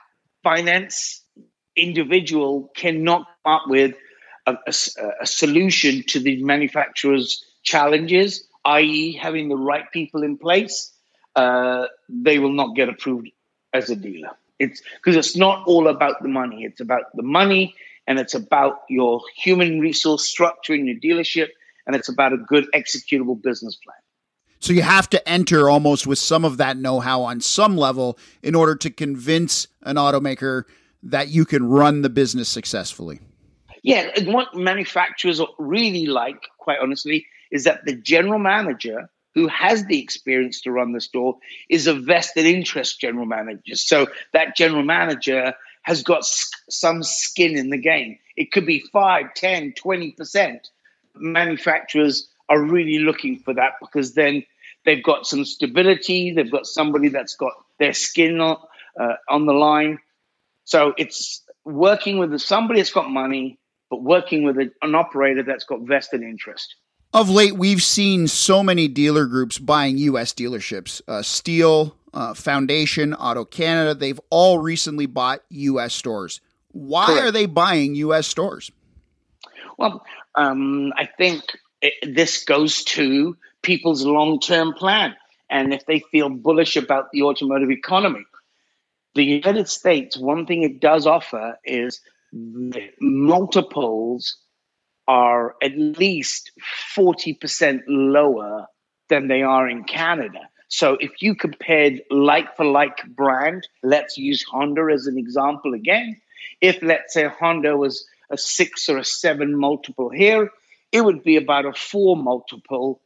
finance 0.42 1.22
individual 1.76 2.68
cannot 2.74 3.28
come 3.44 3.54
up 3.54 3.62
with 3.68 3.94
a, 4.48 4.56
a, 4.66 4.74
a 5.20 5.26
solution 5.26 6.02
to 6.08 6.18
the 6.18 6.42
manufacturer's 6.42 7.44
challenges, 7.62 8.44
i.e., 8.64 9.12
having 9.12 9.48
the 9.48 9.56
right 9.56 9.84
people 9.92 10.24
in 10.24 10.36
place, 10.36 10.92
uh, 11.36 11.86
they 12.08 12.40
will 12.40 12.52
not 12.52 12.74
get 12.74 12.88
approved 12.88 13.28
as 13.72 13.88
a 13.88 13.94
dealer. 13.94 14.30
It's 14.60 14.82
because 14.96 15.16
it's 15.16 15.36
not 15.36 15.66
all 15.66 15.88
about 15.88 16.22
the 16.22 16.28
money. 16.28 16.64
It's 16.64 16.80
about 16.80 17.04
the 17.14 17.22
money 17.22 17.74
and 18.06 18.20
it's 18.20 18.34
about 18.34 18.82
your 18.88 19.22
human 19.34 19.80
resource 19.80 20.24
structure 20.24 20.74
in 20.74 20.86
your 20.86 20.96
dealership 20.96 21.48
and 21.86 21.96
it's 21.96 22.08
about 22.08 22.32
a 22.32 22.36
good 22.36 22.66
executable 22.74 23.40
business 23.42 23.76
plan. 23.76 23.96
So 24.60 24.74
you 24.74 24.82
have 24.82 25.08
to 25.10 25.28
enter 25.28 25.70
almost 25.70 26.06
with 26.06 26.18
some 26.18 26.44
of 26.44 26.58
that 26.58 26.76
know-how 26.76 27.22
on 27.22 27.40
some 27.40 27.78
level 27.78 28.18
in 28.42 28.54
order 28.54 28.76
to 28.76 28.90
convince 28.90 29.66
an 29.82 29.96
automaker 29.96 30.64
that 31.02 31.28
you 31.28 31.46
can 31.46 31.66
run 31.66 32.02
the 32.02 32.10
business 32.10 32.50
successfully. 32.50 33.20
Yeah, 33.82 34.10
and 34.14 34.34
what 34.34 34.54
manufacturers 34.54 35.40
really 35.58 36.04
like, 36.04 36.42
quite 36.58 36.78
honestly, 36.82 37.26
is 37.50 37.64
that 37.64 37.86
the 37.86 37.94
general 37.94 38.38
manager 38.38 39.08
who 39.34 39.48
has 39.48 39.84
the 39.84 40.00
experience 40.00 40.62
to 40.62 40.72
run 40.72 40.92
the 40.92 41.00
store 41.00 41.36
is 41.68 41.86
a 41.86 41.94
vested 41.94 42.46
interest 42.46 43.00
general 43.00 43.26
manager. 43.26 43.76
So 43.76 44.08
that 44.32 44.56
general 44.56 44.82
manager 44.82 45.54
has 45.82 46.02
got 46.02 46.24
some 46.68 47.02
skin 47.02 47.56
in 47.56 47.70
the 47.70 47.78
game. 47.78 48.18
It 48.36 48.52
could 48.52 48.66
be 48.66 48.80
5, 48.92 49.34
10, 49.34 49.72
20%. 49.72 50.58
Manufacturers 51.14 52.28
are 52.48 52.60
really 52.60 52.98
looking 52.98 53.38
for 53.38 53.54
that 53.54 53.74
because 53.80 54.14
then 54.14 54.44
they've 54.84 55.02
got 55.02 55.26
some 55.26 55.44
stability, 55.44 56.32
they've 56.32 56.50
got 56.50 56.66
somebody 56.66 57.08
that's 57.08 57.36
got 57.36 57.52
their 57.78 57.92
skin 57.94 58.40
on, 58.40 58.58
uh, 58.98 59.14
on 59.28 59.46
the 59.46 59.52
line. 59.52 59.98
So 60.64 60.92
it's 60.98 61.42
working 61.64 62.18
with 62.18 62.38
somebody 62.40 62.80
that's 62.80 62.92
got 62.92 63.10
money, 63.10 63.58
but 63.88 64.02
working 64.02 64.42
with 64.44 64.58
an 64.58 64.94
operator 64.94 65.42
that's 65.42 65.64
got 65.64 65.80
vested 65.80 66.22
interest. 66.22 66.76
Of 67.12 67.28
late, 67.28 67.56
we've 67.56 67.82
seen 67.82 68.28
so 68.28 68.62
many 68.62 68.86
dealer 68.86 69.26
groups 69.26 69.58
buying 69.58 69.98
U.S. 69.98 70.32
dealerships. 70.32 71.02
Uh, 71.08 71.22
Steele, 71.22 71.96
uh, 72.14 72.34
Foundation, 72.34 73.14
Auto 73.14 73.44
Canada, 73.44 73.94
they've 73.96 74.20
all 74.30 74.58
recently 74.58 75.06
bought 75.06 75.42
U.S. 75.48 75.92
stores. 75.92 76.40
Why 76.68 77.06
Correct. 77.06 77.22
are 77.24 77.32
they 77.32 77.46
buying 77.46 77.96
U.S. 77.96 78.28
stores? 78.28 78.70
Well, 79.76 80.06
um, 80.36 80.92
I 80.96 81.06
think 81.06 81.42
it, 81.82 82.14
this 82.14 82.44
goes 82.44 82.84
to 82.84 83.36
people's 83.62 84.04
long 84.04 84.38
term 84.38 84.72
plan 84.72 85.16
and 85.50 85.74
if 85.74 85.84
they 85.86 86.00
feel 86.12 86.28
bullish 86.28 86.76
about 86.76 87.10
the 87.10 87.22
automotive 87.22 87.72
economy. 87.72 88.24
The 89.16 89.24
United 89.24 89.68
States, 89.68 90.16
one 90.16 90.46
thing 90.46 90.62
it 90.62 90.78
does 90.78 91.08
offer 91.08 91.58
is 91.64 92.00
multiples 93.00 94.36
are 95.10 95.56
at 95.60 95.76
least 95.76 96.52
40% 96.96 97.80
lower 97.88 98.66
than 99.08 99.26
they 99.26 99.42
are 99.42 99.68
in 99.68 99.82
Canada. 99.82 100.48
So 100.68 100.96
if 101.00 101.20
you 101.20 101.34
compared 101.34 102.02
like 102.12 102.56
for 102.56 102.64
like 102.64 103.04
brand, 103.08 103.66
let's 103.82 104.16
use 104.16 104.44
Honda 104.44 104.86
as 104.94 105.08
an 105.08 105.18
example 105.18 105.74
again. 105.74 106.20
If 106.60 106.80
let's 106.80 107.12
say 107.12 107.26
Honda 107.26 107.76
was 107.76 108.06
a 108.30 108.38
six 108.38 108.88
or 108.88 108.98
a 108.98 109.04
seven 109.04 109.58
multiple 109.58 110.10
here, 110.10 110.52
it 110.92 111.04
would 111.04 111.24
be 111.24 111.36
about 111.36 111.66
a 111.66 111.72
four 111.72 112.16
multiple 112.16 113.00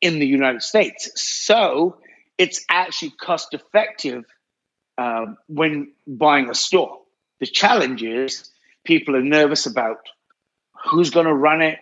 in 0.00 0.18
the 0.18 0.26
United 0.26 0.62
States. 0.62 1.12
So 1.14 1.98
it's 2.38 2.64
actually 2.68 3.10
cost 3.10 3.54
effective 3.54 4.24
uh, 4.98 5.26
when 5.46 5.92
buying 6.08 6.50
a 6.50 6.56
store. 6.56 6.98
The 7.38 7.46
challenge 7.46 8.02
is 8.02 8.50
people 8.82 9.14
are 9.14 9.22
nervous 9.22 9.66
about 9.66 10.08
who's 10.86 11.10
going 11.10 11.26
to 11.26 11.34
run 11.34 11.62
it, 11.62 11.80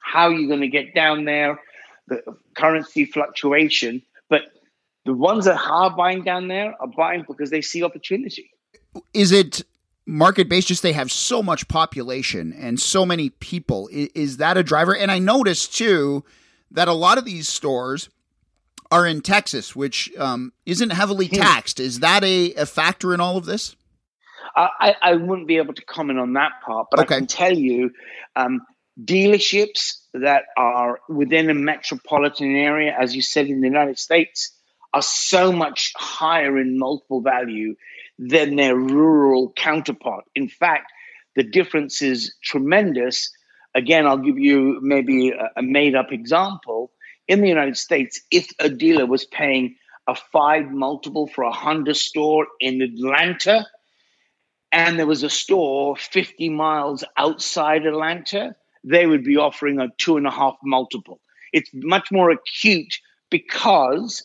how 0.00 0.28
you're 0.30 0.48
going 0.48 0.60
to 0.60 0.68
get 0.68 0.94
down 0.94 1.24
there, 1.24 1.60
the 2.06 2.22
currency 2.54 3.04
fluctuation. 3.04 4.02
But 4.28 4.42
the 5.04 5.14
ones 5.14 5.44
that 5.44 5.58
are 5.58 5.94
buying 5.94 6.24
down 6.24 6.48
there 6.48 6.74
are 6.80 6.88
buying 6.88 7.24
because 7.26 7.50
they 7.50 7.62
see 7.62 7.82
opportunity. 7.82 8.50
Is 9.14 9.32
it 9.32 9.62
market 10.06 10.48
based? 10.48 10.68
Just 10.68 10.82
they 10.82 10.92
have 10.92 11.12
so 11.12 11.42
much 11.42 11.68
population 11.68 12.52
and 12.52 12.80
so 12.80 13.04
many 13.04 13.30
people. 13.30 13.88
Is, 13.92 14.08
is 14.14 14.36
that 14.38 14.56
a 14.56 14.62
driver? 14.62 14.96
And 14.96 15.10
I 15.10 15.18
noticed 15.18 15.76
too 15.76 16.24
that 16.70 16.88
a 16.88 16.92
lot 16.92 17.18
of 17.18 17.24
these 17.24 17.48
stores 17.48 18.08
are 18.90 19.06
in 19.06 19.20
Texas, 19.20 19.76
which 19.76 20.10
um, 20.16 20.52
isn't 20.64 20.90
heavily 20.90 21.26
hmm. 21.26 21.36
taxed. 21.36 21.78
Is 21.80 22.00
that 22.00 22.24
a, 22.24 22.54
a 22.54 22.66
factor 22.66 23.12
in 23.12 23.20
all 23.20 23.36
of 23.36 23.44
this? 23.44 23.76
I, 24.56 24.94
I 25.00 25.14
wouldn't 25.14 25.48
be 25.48 25.56
able 25.58 25.74
to 25.74 25.84
comment 25.84 26.18
on 26.18 26.34
that 26.34 26.52
part, 26.64 26.88
but 26.90 27.00
okay. 27.00 27.14
I 27.14 27.18
can 27.18 27.26
tell 27.26 27.56
you 27.56 27.90
um, 28.36 28.62
dealerships 29.02 30.00
that 30.14 30.44
are 30.56 31.00
within 31.08 31.50
a 31.50 31.54
metropolitan 31.54 32.56
area, 32.56 32.94
as 32.98 33.14
you 33.14 33.22
said 33.22 33.46
in 33.46 33.60
the 33.60 33.66
United 33.66 33.98
States, 33.98 34.52
are 34.92 35.02
so 35.02 35.52
much 35.52 35.92
higher 35.96 36.58
in 36.58 36.78
multiple 36.78 37.20
value 37.20 37.74
than 38.18 38.56
their 38.56 38.76
rural 38.76 39.52
counterpart. 39.54 40.24
In 40.34 40.48
fact, 40.48 40.90
the 41.36 41.44
difference 41.44 42.02
is 42.02 42.34
tremendous. 42.42 43.30
Again, 43.74 44.06
I'll 44.06 44.18
give 44.18 44.38
you 44.38 44.80
maybe 44.82 45.30
a, 45.30 45.50
a 45.56 45.62
made 45.62 45.94
up 45.94 46.12
example. 46.12 46.90
In 47.28 47.42
the 47.42 47.48
United 47.48 47.76
States, 47.76 48.20
if 48.30 48.50
a 48.58 48.68
dealer 48.68 49.06
was 49.06 49.24
paying 49.26 49.76
a 50.08 50.14
five 50.14 50.70
multiple 50.70 51.26
for 51.26 51.44
a 51.44 51.52
Honda 51.52 51.94
store 51.94 52.46
in 52.60 52.80
Atlanta, 52.80 53.66
and 54.72 54.98
there 54.98 55.06
was 55.06 55.22
a 55.22 55.30
store 55.30 55.96
50 55.96 56.50
miles 56.50 57.04
outside 57.16 57.86
Atlanta, 57.86 58.54
they 58.84 59.06
would 59.06 59.24
be 59.24 59.36
offering 59.36 59.80
a 59.80 59.88
two 59.98 60.16
and 60.16 60.26
a 60.26 60.30
half 60.30 60.56
multiple. 60.62 61.20
It's 61.52 61.70
much 61.72 62.10
more 62.12 62.30
acute 62.30 62.98
because 63.30 64.22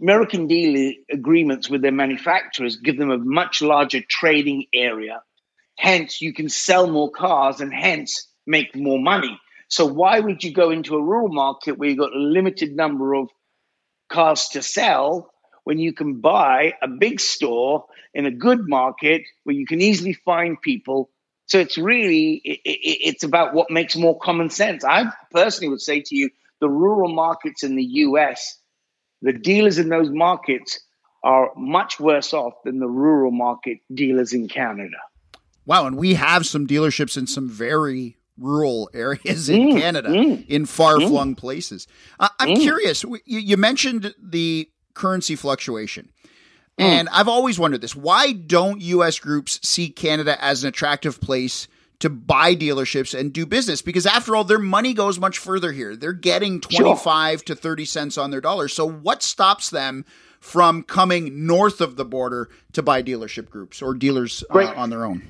American 0.00 0.46
dealer 0.46 0.92
agreements 1.10 1.68
with 1.68 1.82
their 1.82 1.92
manufacturers 1.92 2.76
give 2.76 2.96
them 2.96 3.10
a 3.10 3.18
much 3.18 3.60
larger 3.60 4.00
trading 4.08 4.66
area. 4.72 5.22
Hence, 5.76 6.20
you 6.20 6.32
can 6.32 6.48
sell 6.48 6.88
more 6.90 7.10
cars 7.10 7.60
and 7.60 7.72
hence 7.74 8.28
make 8.46 8.76
more 8.76 8.98
money. 8.98 9.38
So, 9.68 9.86
why 9.86 10.20
would 10.20 10.44
you 10.44 10.52
go 10.52 10.70
into 10.70 10.94
a 10.94 11.02
rural 11.02 11.28
market 11.28 11.76
where 11.76 11.88
you've 11.88 11.98
got 11.98 12.14
a 12.14 12.18
limited 12.18 12.76
number 12.76 13.14
of 13.14 13.28
cars 14.08 14.48
to 14.50 14.62
sell 14.62 15.33
when 15.64 15.78
you 15.78 15.92
can 15.92 16.20
buy 16.20 16.74
a 16.80 16.88
big 16.88 17.20
store 17.20 17.86
in 18.12 18.26
a 18.26 18.30
good 18.30 18.68
market 18.68 19.22
where 19.42 19.56
you 19.56 19.66
can 19.66 19.80
easily 19.80 20.12
find 20.12 20.60
people. 20.60 21.10
So 21.46 21.58
it's 21.58 21.76
really 21.76 22.40
it, 22.44 22.60
it, 22.64 22.98
it's 23.08 23.24
about 23.24 23.54
what 23.54 23.70
makes 23.70 23.96
more 23.96 24.18
common 24.18 24.50
sense. 24.50 24.84
I 24.84 25.10
personally 25.32 25.70
would 25.70 25.80
say 25.80 26.00
to 26.02 26.16
you, 26.16 26.30
the 26.60 26.68
rural 26.68 27.12
markets 27.12 27.62
in 27.62 27.76
the 27.76 27.84
U.S., 27.84 28.58
the 29.20 29.32
dealers 29.32 29.78
in 29.78 29.88
those 29.88 30.10
markets 30.10 30.80
are 31.22 31.50
much 31.56 31.98
worse 31.98 32.32
off 32.32 32.54
than 32.64 32.78
the 32.78 32.86
rural 32.86 33.30
market 33.30 33.78
dealers 33.92 34.32
in 34.32 34.46
Canada. 34.46 34.98
Wow, 35.66 35.86
and 35.86 35.96
we 35.96 36.14
have 36.14 36.46
some 36.46 36.66
dealerships 36.66 37.16
in 37.16 37.26
some 37.26 37.48
very 37.48 38.18
rural 38.38 38.90
areas 38.94 39.48
in 39.48 39.68
mm, 39.68 39.80
Canada, 39.80 40.08
mm, 40.08 40.46
in 40.48 40.66
far 40.66 41.00
flung 41.00 41.34
mm. 41.34 41.38
places. 41.38 41.86
Uh, 42.20 42.28
I'm 42.38 42.50
mm. 42.50 42.60
curious. 42.60 43.02
You, 43.02 43.20
you, 43.24 43.56
mentioned 43.56 44.14
the 44.22 44.68
currency 44.94 45.36
fluctuation. 45.36 46.10
Mm. 46.78 46.84
And 46.84 47.08
I've 47.10 47.28
always 47.28 47.58
wondered 47.58 47.80
this 47.80 47.94
why 47.94 48.32
don't 48.32 48.80
US 48.80 49.18
groups 49.18 49.60
see 49.62 49.90
Canada 49.90 50.42
as 50.42 50.64
an 50.64 50.68
attractive 50.68 51.20
place 51.20 51.68
to 52.00 52.10
buy 52.10 52.54
dealerships 52.54 53.18
and 53.18 53.32
do 53.32 53.46
business? 53.46 53.80
Because 53.80 54.06
after 54.06 54.34
all, 54.34 54.44
their 54.44 54.58
money 54.58 54.92
goes 54.92 55.18
much 55.18 55.38
further 55.38 55.72
here. 55.72 55.96
They're 55.96 56.12
getting 56.12 56.60
25 56.60 57.38
sure. 57.38 57.44
to 57.44 57.54
30 57.54 57.84
cents 57.84 58.18
on 58.18 58.30
their 58.30 58.40
dollar. 58.40 58.68
So 58.68 58.88
what 58.88 59.22
stops 59.22 59.70
them 59.70 60.04
from 60.40 60.82
coming 60.82 61.46
north 61.46 61.80
of 61.80 61.96
the 61.96 62.04
border 62.04 62.50
to 62.72 62.82
buy 62.82 63.02
dealership 63.02 63.48
groups 63.48 63.80
or 63.80 63.94
dealers 63.94 64.44
uh, 64.50 64.72
on 64.76 64.90
their 64.90 65.04
own? 65.04 65.22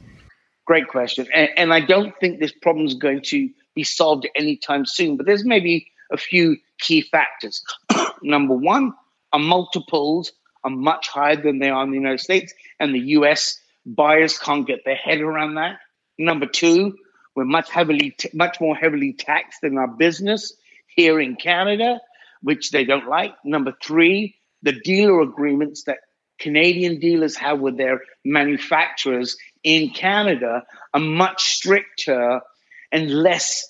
Great 0.66 0.88
question. 0.88 1.26
And, 1.34 1.50
and 1.56 1.74
I 1.74 1.80
don't 1.80 2.14
think 2.18 2.40
this 2.40 2.52
problem 2.62 2.86
is 2.86 2.94
going 2.94 3.20
to 3.26 3.50
be 3.74 3.84
solved 3.84 4.26
anytime 4.34 4.86
soon, 4.86 5.16
but 5.16 5.26
there's 5.26 5.44
maybe 5.44 5.86
a 6.10 6.16
few 6.16 6.56
key 6.78 7.02
factors. 7.02 7.62
Number 8.22 8.54
one, 8.54 8.92
our 9.34 9.40
multiples 9.40 10.32
are 10.62 10.70
much 10.70 11.08
higher 11.08 11.34
than 11.34 11.58
they 11.58 11.68
are 11.68 11.82
in 11.82 11.90
the 11.90 11.98
United 11.98 12.20
States, 12.20 12.54
and 12.78 12.94
the 12.94 13.00
US 13.18 13.58
buyers 13.84 14.38
can't 14.38 14.64
get 14.64 14.84
their 14.84 14.94
head 14.94 15.20
around 15.20 15.56
that. 15.56 15.80
Number 16.16 16.46
two, 16.46 16.96
we're 17.34 17.44
much 17.44 17.68
heavily, 17.68 18.14
much 18.32 18.60
more 18.60 18.76
heavily 18.76 19.12
taxed 19.12 19.60
than 19.62 19.76
our 19.76 19.88
business 19.88 20.52
here 20.86 21.20
in 21.20 21.34
Canada, 21.34 22.00
which 22.42 22.70
they 22.70 22.84
don't 22.84 23.08
like. 23.08 23.34
Number 23.44 23.74
three, 23.82 24.36
the 24.62 24.72
dealer 24.72 25.20
agreements 25.22 25.82
that 25.84 25.98
Canadian 26.38 27.00
dealers 27.00 27.34
have 27.36 27.58
with 27.58 27.76
their 27.76 28.02
manufacturers 28.24 29.36
in 29.64 29.90
Canada 29.90 30.62
are 30.92 31.00
much 31.00 31.56
stricter 31.56 32.40
and 32.92 33.10
less 33.10 33.66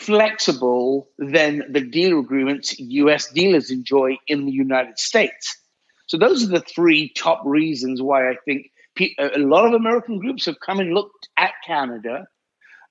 flexible 0.00 1.08
than 1.18 1.62
the 1.70 1.80
deal 1.80 2.18
agreements 2.20 2.78
US 2.78 3.30
dealers 3.30 3.70
enjoy 3.70 4.16
in 4.26 4.46
the 4.46 4.52
United 4.52 4.98
States. 4.98 5.58
So 6.06 6.16
those 6.16 6.42
are 6.42 6.48
the 6.48 6.60
three 6.60 7.10
top 7.10 7.42
reasons 7.44 8.00
why 8.00 8.30
I 8.30 8.36
think 8.44 8.70
a 9.18 9.38
lot 9.38 9.66
of 9.66 9.74
American 9.74 10.18
groups 10.18 10.46
have 10.46 10.58
come 10.58 10.80
and 10.80 10.92
looked 10.92 11.28
at 11.36 11.52
Canada 11.66 12.26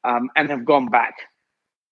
um, 0.03 0.29
and 0.35 0.49
have 0.49 0.65
gone 0.65 0.89
back. 0.89 1.15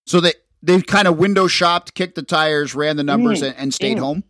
So 0.05 0.21
they 0.21 0.33
they've 0.61 0.85
kind 0.85 1.07
of 1.07 1.17
window 1.17 1.47
shopped, 1.47 1.95
kicked 1.95 2.15
the 2.15 2.23
tires, 2.23 2.75
ran 2.75 2.95
the 2.95 3.03
numbers, 3.03 3.41
mm, 3.41 3.47
and, 3.47 3.57
and, 3.57 3.73
stayed 3.73 3.97
mm. 3.97 4.01
home. 4.01 4.23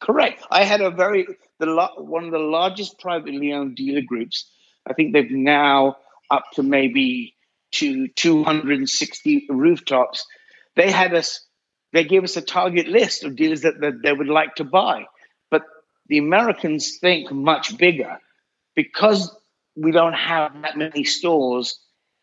Correct. 0.00 0.44
I 0.50 0.64
had 0.64 0.80
a 0.80 0.90
very 0.90 1.26
the 1.58 1.88
one 1.96 2.24
of 2.24 2.30
the 2.30 2.38
largest 2.38 3.00
privately 3.00 3.52
owned 3.52 3.76
dealer 3.76 4.02
groups. 4.02 4.50
I 4.86 4.92
think 4.92 5.12
they've 5.12 5.30
now 5.30 5.96
up 6.30 6.44
to 6.54 6.62
maybe 6.62 7.34
to 7.72 8.08
260 8.08 9.46
rooftops, 9.50 10.26
they 10.76 10.90
had 10.90 11.14
us, 11.14 11.44
they 11.92 12.04
gave 12.04 12.24
us 12.24 12.36
a 12.36 12.42
target 12.42 12.88
list 12.88 13.24
of 13.24 13.36
dealers 13.36 13.62
that, 13.62 13.80
that 13.80 14.02
they 14.02 14.12
would 14.12 14.28
like 14.28 14.56
to 14.56 14.64
buy. 14.64 15.06
But 15.50 15.62
the 16.08 16.18
Americans 16.18 16.98
think 17.00 17.30
much 17.30 17.76
bigger 17.76 18.18
because 18.74 19.34
we 19.76 19.92
don't 19.92 20.14
have 20.14 20.62
that 20.62 20.76
many 20.76 21.04
stores. 21.04 21.78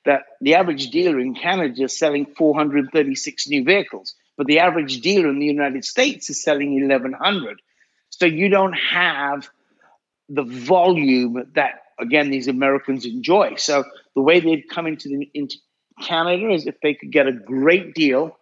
that 0.05 0.23
the 0.39 0.55
average 0.55 0.89
dealer 0.89 1.19
in 1.19 1.35
Canada 1.35 1.83
is 1.83 1.97
selling 1.97 2.25
436 2.25 3.47
new 3.49 3.63
vehicles, 3.65 4.15
but 4.37 4.47
the 4.47 4.59
average 4.59 5.01
dealer 5.01 5.29
in 5.29 5.39
the 5.39 5.45
United 5.45 5.83
States 5.83 6.29
is 6.29 6.41
selling 6.41 6.79
1,100. 6.79 7.61
So 8.09 8.25
you 8.25 8.47
don't 8.49 8.73
have 8.73 9.49
the 10.29 10.43
volume 10.43 11.51
that 11.55 11.81
again 11.99 12.29
these 12.29 12.47
Americans 12.47 13.05
enjoy. 13.05 13.55
So 13.55 13.83
the 14.15 14.21
way 14.21 14.39
they'd 14.39 14.67
come 14.69 14.87
into 14.87 15.09
the, 15.09 15.29
into 15.33 15.57
Canada 16.01 16.51
is 16.51 16.67
if 16.67 16.75
they 16.81 16.93
could 16.93 17.11
get 17.11 17.27
a 17.27 17.31
great 17.31 17.93
deal 17.93 18.37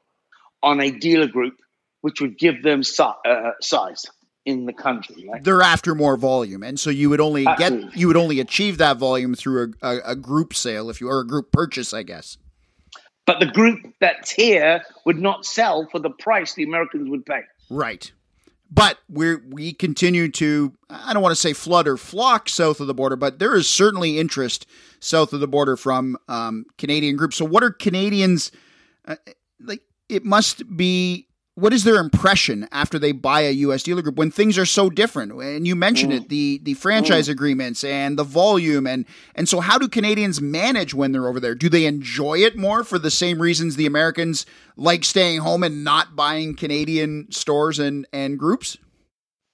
on 0.61 0.81
a 0.81 0.91
dealer 0.91 1.27
group, 1.27 1.55
which 2.01 2.21
would 2.21 2.37
give 2.37 2.63
them 2.63 2.83
si- 2.83 3.03
uh, 3.03 3.51
size 3.61 4.05
in 4.45 4.65
the 4.65 4.73
country. 4.73 5.27
Right? 5.27 5.43
They're 5.43 5.61
after 5.61 5.95
more 5.95 6.17
volume, 6.17 6.63
and 6.63 6.79
so 6.79 6.89
you 6.89 7.09
would 7.09 7.21
only 7.21 7.47
Absolutely. 7.47 7.89
get 7.89 7.97
you 7.97 8.07
would 8.07 8.17
only 8.17 8.39
achieve 8.39 8.77
that 8.77 8.97
volume 8.97 9.35
through 9.35 9.73
a, 9.81 9.87
a, 9.87 9.99
a 10.11 10.15
group 10.15 10.53
sale, 10.53 10.89
if 10.89 11.01
you 11.01 11.09
or 11.09 11.19
a 11.19 11.27
group 11.27 11.51
purchase, 11.51 11.93
I 11.93 12.03
guess. 12.03 12.37
But 13.25 13.39
the 13.39 13.47
group 13.47 13.79
that's 13.99 14.29
here 14.29 14.83
would 15.05 15.19
not 15.19 15.45
sell 15.45 15.87
for 15.91 15.99
the 15.99 16.11
price 16.11 16.53
the 16.53 16.63
Americans 16.63 17.09
would 17.09 17.25
pay. 17.25 17.41
Right. 17.69 18.11
But 18.71 18.99
we 19.07 19.35
we 19.35 19.73
continue 19.73 20.29
to 20.31 20.73
I 20.89 21.13
don't 21.13 21.21
want 21.21 21.31
to 21.31 21.39
say 21.39 21.53
or 21.87 21.97
flock 21.97 22.49
south 22.49 22.79
of 22.79 22.87
the 22.87 22.93
border, 22.93 23.15
but 23.15 23.39
there 23.39 23.55
is 23.55 23.69
certainly 23.69 24.19
interest 24.19 24.65
south 24.99 25.33
of 25.33 25.39
the 25.39 25.47
border 25.47 25.77
from 25.77 26.17
um, 26.27 26.65
Canadian 26.77 27.15
groups. 27.15 27.37
So 27.37 27.45
what 27.45 27.63
are 27.63 27.71
Canadians 27.71 28.51
uh, 29.07 29.15
like? 29.59 29.81
It 30.09 30.23
must 30.23 30.75
be 30.75 31.27
what 31.55 31.71
is 31.71 31.85
their 31.85 31.95
impression 31.95 32.67
after 32.73 32.99
they 32.99 33.13
buy 33.13 33.41
a 33.41 33.51
U.S. 33.51 33.81
dealer 33.81 34.01
group 34.01 34.17
when 34.17 34.29
things 34.29 34.57
are 34.57 34.65
so 34.65 34.89
different? 34.89 35.31
And 35.31 35.65
you 35.65 35.75
mentioned 35.75 36.11
mm. 36.11 36.17
it, 36.17 36.29
the 36.29 36.59
the 36.63 36.73
franchise 36.73 37.27
mm. 37.27 37.31
agreements 37.31 37.83
and 37.83 38.19
the 38.19 38.25
volume, 38.25 38.85
and 38.85 39.05
and 39.35 39.47
so 39.47 39.61
how 39.61 39.77
do 39.77 39.87
Canadians 39.87 40.41
manage 40.41 40.93
when 40.93 41.13
they're 41.13 41.27
over 41.27 41.39
there? 41.39 41.55
Do 41.55 41.69
they 41.69 41.85
enjoy 41.85 42.39
it 42.39 42.57
more 42.57 42.83
for 42.83 42.99
the 42.99 43.09
same 43.09 43.41
reasons 43.41 43.77
the 43.77 43.85
Americans 43.85 44.45
like 44.75 45.05
staying 45.05 45.39
home 45.39 45.63
and 45.63 45.83
not 45.85 46.15
buying 46.15 46.55
Canadian 46.55 47.31
stores 47.31 47.79
and 47.79 48.05
and 48.11 48.37
groups? 48.37 48.77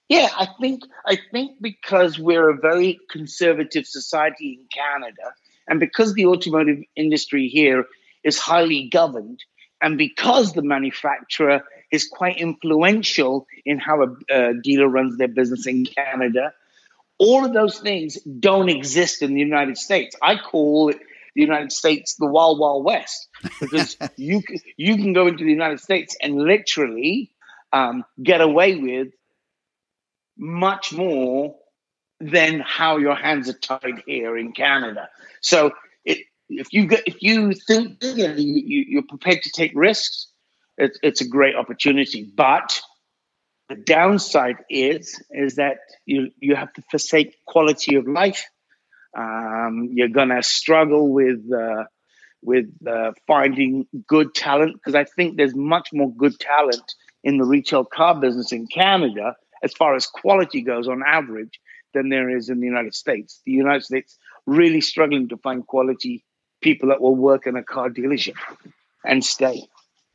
Yeah, 0.08 0.28
I 0.36 0.48
think 0.60 0.82
I 1.06 1.16
think 1.30 1.52
because 1.60 2.18
we're 2.18 2.50
a 2.50 2.58
very 2.58 2.98
conservative 3.10 3.86
society 3.86 4.58
in 4.58 4.66
Canada, 4.74 5.34
and 5.68 5.78
because 5.78 6.14
the 6.14 6.26
automotive 6.26 6.80
industry 6.96 7.46
here 7.46 7.84
is 8.24 8.38
highly 8.38 8.88
governed, 8.88 9.38
and 9.80 9.96
because 9.96 10.52
the 10.52 10.62
manufacturer 10.62 11.62
is 11.92 12.08
quite 12.08 12.38
influential 12.38 13.46
in 13.64 13.78
how 13.78 14.02
a, 14.02 14.34
a 14.34 14.54
dealer 14.54 14.88
runs 14.88 15.18
their 15.18 15.28
business 15.28 15.66
in 15.66 15.84
Canada. 15.84 16.52
All 17.18 17.44
of 17.44 17.52
those 17.52 17.78
things 17.78 18.18
don't 18.22 18.70
exist 18.70 19.22
in 19.22 19.34
the 19.34 19.40
United 19.40 19.76
States. 19.76 20.16
I 20.20 20.36
call 20.36 20.88
it 20.88 20.98
the 21.34 21.42
United 21.42 21.70
States 21.70 22.16
the 22.16 22.26
Wild 22.26 22.58
Wild 22.58 22.84
West 22.84 23.28
because 23.60 23.96
you 24.16 24.42
you 24.76 24.96
can 24.96 25.12
go 25.12 25.26
into 25.26 25.44
the 25.44 25.50
United 25.50 25.80
States 25.80 26.16
and 26.20 26.36
literally 26.36 27.30
um, 27.72 28.04
get 28.22 28.40
away 28.40 28.76
with 28.76 29.08
much 30.36 30.92
more 30.92 31.54
than 32.20 32.60
how 32.60 32.98
your 32.98 33.14
hands 33.14 33.48
are 33.48 33.58
tied 33.58 34.02
here 34.06 34.36
in 34.36 34.52
Canada. 34.52 35.08
So 35.40 35.72
it, 36.04 36.18
if 36.48 36.72
you 36.72 36.86
get, 36.86 37.02
if 37.06 37.22
you 37.22 37.52
think 37.52 37.98
you, 38.02 38.84
you're 38.88 39.02
prepared 39.02 39.42
to 39.42 39.50
take 39.50 39.72
risks, 39.74 40.28
it's, 40.78 40.98
it's 41.02 41.20
a 41.20 41.28
great 41.28 41.56
opportunity. 41.56 42.30
But 42.34 42.80
the 43.68 43.76
downside 43.76 44.56
is 44.68 45.22
is 45.30 45.56
that 45.56 45.78
you 46.04 46.30
you 46.38 46.54
have 46.54 46.72
to 46.74 46.82
forsake 46.90 47.36
quality 47.46 47.96
of 47.96 48.06
life. 48.06 48.44
Um, 49.16 49.88
you're 49.92 50.08
gonna 50.08 50.42
struggle 50.42 51.12
with 51.12 51.40
uh, 51.52 51.84
with 52.42 52.66
uh, 52.86 53.12
finding 53.26 53.86
good 54.06 54.34
talent 54.34 54.74
because 54.74 54.94
I 54.94 55.04
think 55.04 55.36
there's 55.36 55.54
much 55.54 55.90
more 55.92 56.12
good 56.12 56.38
talent 56.38 56.94
in 57.24 57.38
the 57.38 57.44
retail 57.44 57.84
car 57.84 58.20
business 58.20 58.52
in 58.52 58.66
Canada 58.66 59.36
as 59.62 59.72
far 59.72 59.94
as 59.94 60.06
quality 60.06 60.60
goes 60.60 60.88
on 60.88 61.02
average 61.06 61.60
than 61.94 62.08
there 62.08 62.28
is 62.28 62.48
in 62.48 62.58
the 62.60 62.66
United 62.66 62.94
States. 62.94 63.40
The 63.46 63.52
United 63.52 63.84
States 63.84 64.18
really 64.46 64.80
struggling 64.80 65.28
to 65.28 65.36
find 65.36 65.64
quality 65.66 66.24
people 66.60 66.88
that 66.88 67.00
will 67.00 67.14
work 67.14 67.46
in 67.46 67.56
a 67.56 67.62
car 67.62 67.90
dealership 67.90 68.36
and 69.04 69.24
stay. 69.24 69.62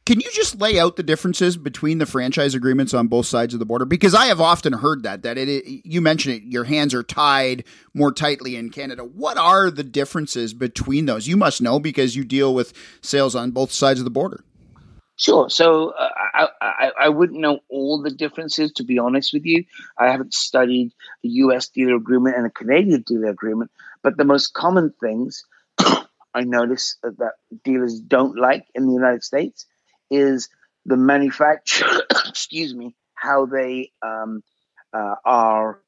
Can 0.07 0.21
you 0.21 0.31
just 0.31 0.61
lay 0.61 0.79
out 0.79 0.95
the 0.95 1.03
differences 1.03 1.57
between 1.57 1.97
the 1.97 2.05
franchise 2.05 2.55
agreements 2.55 2.93
on 2.93 3.09
both 3.09 3.25
sides 3.25 3.53
of 3.53 3.59
the 3.59 3.65
border? 3.65 3.83
Because 3.83 4.15
I 4.15 4.27
have 4.27 4.39
often 4.39 4.71
heard 4.71 5.03
that 5.03 5.23
that 5.23 5.37
it, 5.37 5.49
it, 5.49 5.81
you 5.85 5.99
mentioned 5.99 6.35
it, 6.35 6.43
your 6.43 6.63
hands 6.63 6.93
are 6.93 7.03
tied 7.03 7.65
more 7.93 8.13
tightly 8.13 8.55
in 8.55 8.69
Canada. 8.69 9.03
What 9.03 9.37
are 9.37 9.69
the 9.69 9.83
differences 9.83 10.53
between 10.53 11.07
those? 11.07 11.27
You 11.27 11.35
must 11.35 11.61
know 11.61 11.77
because 11.77 12.15
you 12.15 12.23
deal 12.23 12.55
with 12.55 12.71
sales 13.01 13.35
on 13.35 13.51
both 13.51 13.73
sides 13.73 13.99
of 13.99 14.05
the 14.05 14.09
border. 14.09 14.45
Sure. 15.17 15.49
So 15.49 15.89
uh, 15.89 16.09
I, 16.33 16.47
I, 16.61 16.91
I 17.01 17.09
wouldn't 17.09 17.41
know 17.41 17.59
all 17.67 18.01
the 18.01 18.11
differences 18.11 18.71
to 18.77 18.85
be 18.85 18.99
honest 18.99 19.33
with 19.33 19.45
you. 19.45 19.65
I 19.99 20.09
haven't 20.09 20.33
studied 20.33 20.93
the 21.21 21.29
U.S. 21.31 21.67
dealer 21.67 21.95
agreement 21.95 22.37
and 22.37 22.45
the 22.45 22.49
Canadian 22.49 23.01
dealer 23.01 23.27
agreement, 23.27 23.71
but 24.03 24.15
the 24.15 24.23
most 24.23 24.53
common 24.53 24.93
things 25.01 25.43
I 25.79 26.43
notice 26.45 26.95
that 27.03 27.33
dealers 27.65 27.99
don't 27.99 28.37
like 28.37 28.67
in 28.73 28.87
the 28.87 28.93
United 28.93 29.25
States 29.25 29.65
is 30.09 30.49
the 30.85 30.97
manufacturer, 30.97 32.03
excuse 32.27 32.73
me, 32.73 32.95
how 33.13 33.45
they 33.45 33.91
um, 34.01 34.43
uh, 34.93 35.15
are 35.25 35.81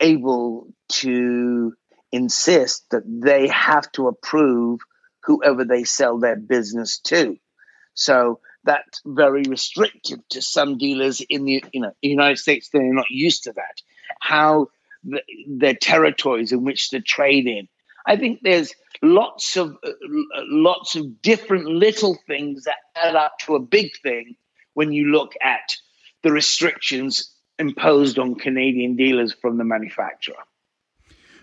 able 0.00 0.68
to 0.88 1.74
insist 2.12 2.84
that 2.90 3.02
they 3.06 3.48
have 3.48 3.90
to 3.92 4.08
approve 4.08 4.80
whoever 5.24 5.64
they 5.64 5.84
sell 5.84 6.18
their 6.18 6.36
business 6.36 7.00
to. 7.00 7.36
So 7.94 8.40
that's 8.64 9.00
very 9.04 9.42
restrictive 9.42 10.20
to 10.30 10.42
some 10.42 10.78
dealers 10.78 11.22
in 11.28 11.44
the 11.44 11.64
you 11.72 11.80
know 11.80 11.92
United 12.02 12.38
States. 12.38 12.68
They're 12.68 12.92
not 12.92 13.10
used 13.10 13.44
to 13.44 13.52
that. 13.52 13.82
How 14.20 14.68
the, 15.04 15.22
their 15.48 15.74
territories 15.74 16.52
in 16.52 16.64
which 16.64 16.90
to 16.90 17.00
trade 17.00 17.46
in. 17.46 17.68
I 18.06 18.16
think 18.16 18.40
there's 18.42 18.74
lots 19.02 19.56
of 19.56 19.76
uh, 19.82 19.90
lots 20.48 20.96
of 20.96 21.22
different 21.22 21.66
little 21.66 22.16
things 22.26 22.64
that 22.64 22.76
add 22.94 23.16
up 23.16 23.38
to 23.40 23.54
a 23.54 23.60
big 23.60 23.90
thing 24.02 24.36
when 24.74 24.92
you 24.92 25.06
look 25.06 25.32
at 25.40 25.76
the 26.22 26.32
restrictions 26.32 27.34
imposed 27.58 28.18
on 28.18 28.34
Canadian 28.34 28.96
dealers 28.96 29.32
from 29.32 29.58
the 29.58 29.64
manufacturer. 29.64 30.36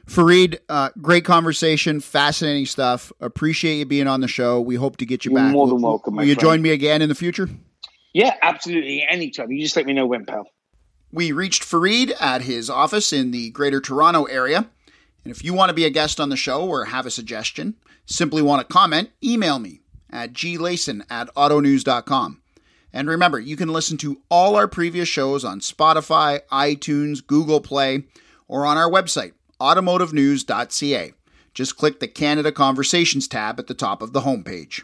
Farid, 0.06 0.60
uh, 0.68 0.90
great 1.02 1.24
conversation, 1.24 2.02
fascinating 2.02 2.66
stuff. 2.66 3.12
Appreciate 3.22 3.78
you 3.78 3.86
being 3.86 4.08
on 4.08 4.20
the 4.20 4.28
show. 4.28 4.60
We 4.60 4.76
hope 4.76 4.98
to 4.98 5.06
get 5.06 5.24
you 5.24 5.32
You're 5.32 5.40
back. 5.40 5.52
More 5.52 5.68
than 5.68 5.82
welcome. 5.82 6.18
Will, 6.18 6.26
you 6.26 6.36
join 6.36 6.62
me 6.62 6.72
again 6.72 7.02
in 7.02 7.10
the 7.10 7.16
future? 7.16 7.50
Yeah, 8.14 8.36
absolutely. 8.42 9.06
Anytime. 9.10 9.52
You 9.52 9.64
just 9.64 9.76
let 9.76 9.86
me 9.86 9.94
know 9.94 10.06
when, 10.06 10.26
pal. 10.26 10.46
We 11.12 11.32
reached 11.32 11.64
Farid 11.64 12.12
at 12.20 12.42
his 12.42 12.70
office 12.70 13.14
in 13.14 13.32
the 13.32 13.52
Greater 13.52 13.80
Toronto 13.80 14.26
area. 14.26 14.68
And 15.24 15.34
if 15.34 15.44
you 15.44 15.54
want 15.54 15.70
to 15.70 15.74
be 15.74 15.86
a 15.86 15.90
guest 15.90 16.20
on 16.20 16.30
the 16.30 16.38
show 16.38 16.68
or 16.68 16.86
have 16.86 17.06
a 17.06 17.12
suggestion, 17.12 17.76
simply 18.06 18.42
want 18.42 18.68
to 18.68 18.74
comment, 18.74 19.12
email 19.24 19.60
me 19.60 19.82
at 20.10 20.34
glayson 20.34 21.04
at 21.10 21.34
autonews.com. 21.36 22.42
And 22.92 23.10
remember, 23.10 23.40
you 23.40 23.56
can 23.56 23.70
listen 23.70 23.98
to 23.98 24.22
all 24.30 24.56
our 24.56 24.68
previous 24.68 25.10
shows 25.10 25.44
on 25.44 25.60
Spotify, 25.60 26.42
iTunes, 26.52 27.26
Google 27.26 27.60
Play, 27.60 28.04
or 28.48 28.66
on 28.66 28.78
our 28.78 28.90
website, 28.90 29.32
automotivenews.ca. 29.60 31.14
Just 31.54 31.78
click 31.78 32.00
the 32.00 32.08
Canada 32.08 32.52
Conversations 32.52 33.28
tab 33.28 33.60
at 33.60 33.68
the 33.68 33.74
top 33.74 34.02
of 34.02 34.14
the 34.14 34.22
homepage. 34.22 34.84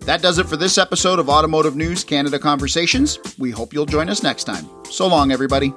That 0.00 0.22
does 0.22 0.38
it 0.38 0.46
for 0.46 0.56
this 0.56 0.78
episode 0.78 1.18
of 1.18 1.28
Automotive 1.28 1.76
News 1.76 2.04
Canada 2.04 2.38
Conversations. 2.38 3.18
We 3.38 3.50
hope 3.50 3.72
you'll 3.72 3.86
join 3.86 4.08
us 4.08 4.22
next 4.22 4.44
time. 4.44 4.66
So 4.90 5.06
long, 5.06 5.32
everybody. 5.32 5.72